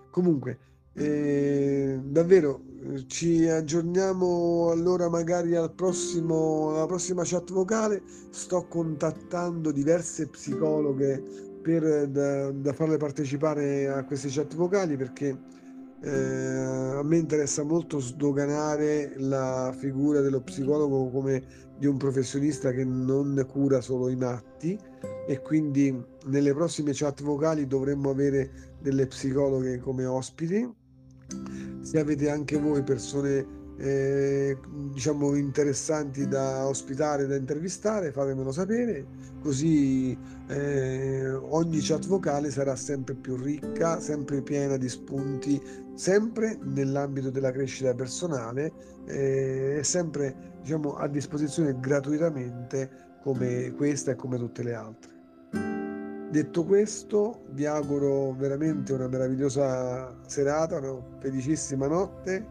[0.09, 0.57] Comunque,
[0.95, 2.61] e davvero
[3.07, 8.01] ci aggiorniamo allora magari al prossimo, alla prossima chat vocale.
[8.29, 11.23] Sto contattando diverse psicologhe
[11.61, 15.37] per, da, da farle partecipare a queste chat vocali perché
[16.01, 21.41] eh, a me interessa molto sdoganare la figura dello psicologo come
[21.77, 24.77] di un professionista che non cura solo i matti
[25.25, 30.81] e quindi nelle prossime chat vocali dovremmo avere delle psicologhe come ospiti
[31.81, 34.57] se avete anche voi persone eh,
[34.93, 39.05] diciamo interessanti da ospitare, da intervistare, fatemelo sapere,
[39.41, 40.17] così
[40.47, 45.61] eh, ogni chat vocale sarà sempre più ricca, sempre piena di spunti,
[45.95, 48.71] sempre nell'ambito della crescita personale
[49.05, 55.82] eh, e sempre diciamo, a disposizione gratuitamente come questa e come tutte le altre.
[56.33, 62.43] Detto questo, vi auguro veramente una meravigliosa serata, una felicissima notte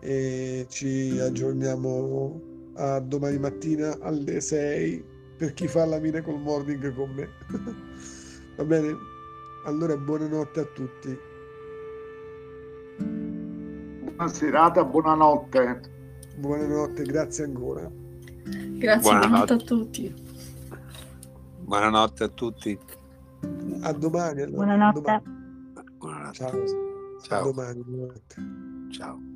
[0.00, 2.40] e ci aggiorniamo
[2.74, 5.04] a domani mattina alle 6
[5.36, 7.28] per chi fa la Miracle Morning con me.
[8.56, 8.96] Va bene?
[9.64, 11.18] Allora buonanotte a tutti.
[12.96, 15.80] Buona serata, buonanotte.
[16.36, 17.88] Buonanotte, grazie ancora.
[18.42, 20.14] Grazie, buonanotte, buonanotte a tutti.
[21.60, 22.98] Buonanotte a tutti.
[23.82, 24.42] A domani.
[24.42, 24.64] Allora.
[24.64, 25.00] Buonanotte.
[25.00, 25.22] Domani.
[25.98, 26.34] buonanotte.
[26.34, 27.20] Ciao.
[27.22, 27.40] Ciao.
[27.40, 27.82] A domani.
[27.82, 28.34] Buonanotte.
[28.90, 29.30] Ciao.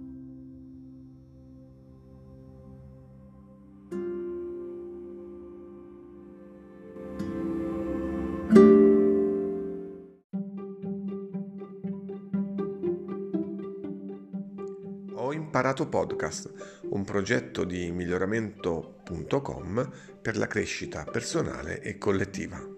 [15.55, 16.51] Imparato Podcast,
[16.91, 22.74] un progetto di miglioramento.com per la crescita personale e collettiva.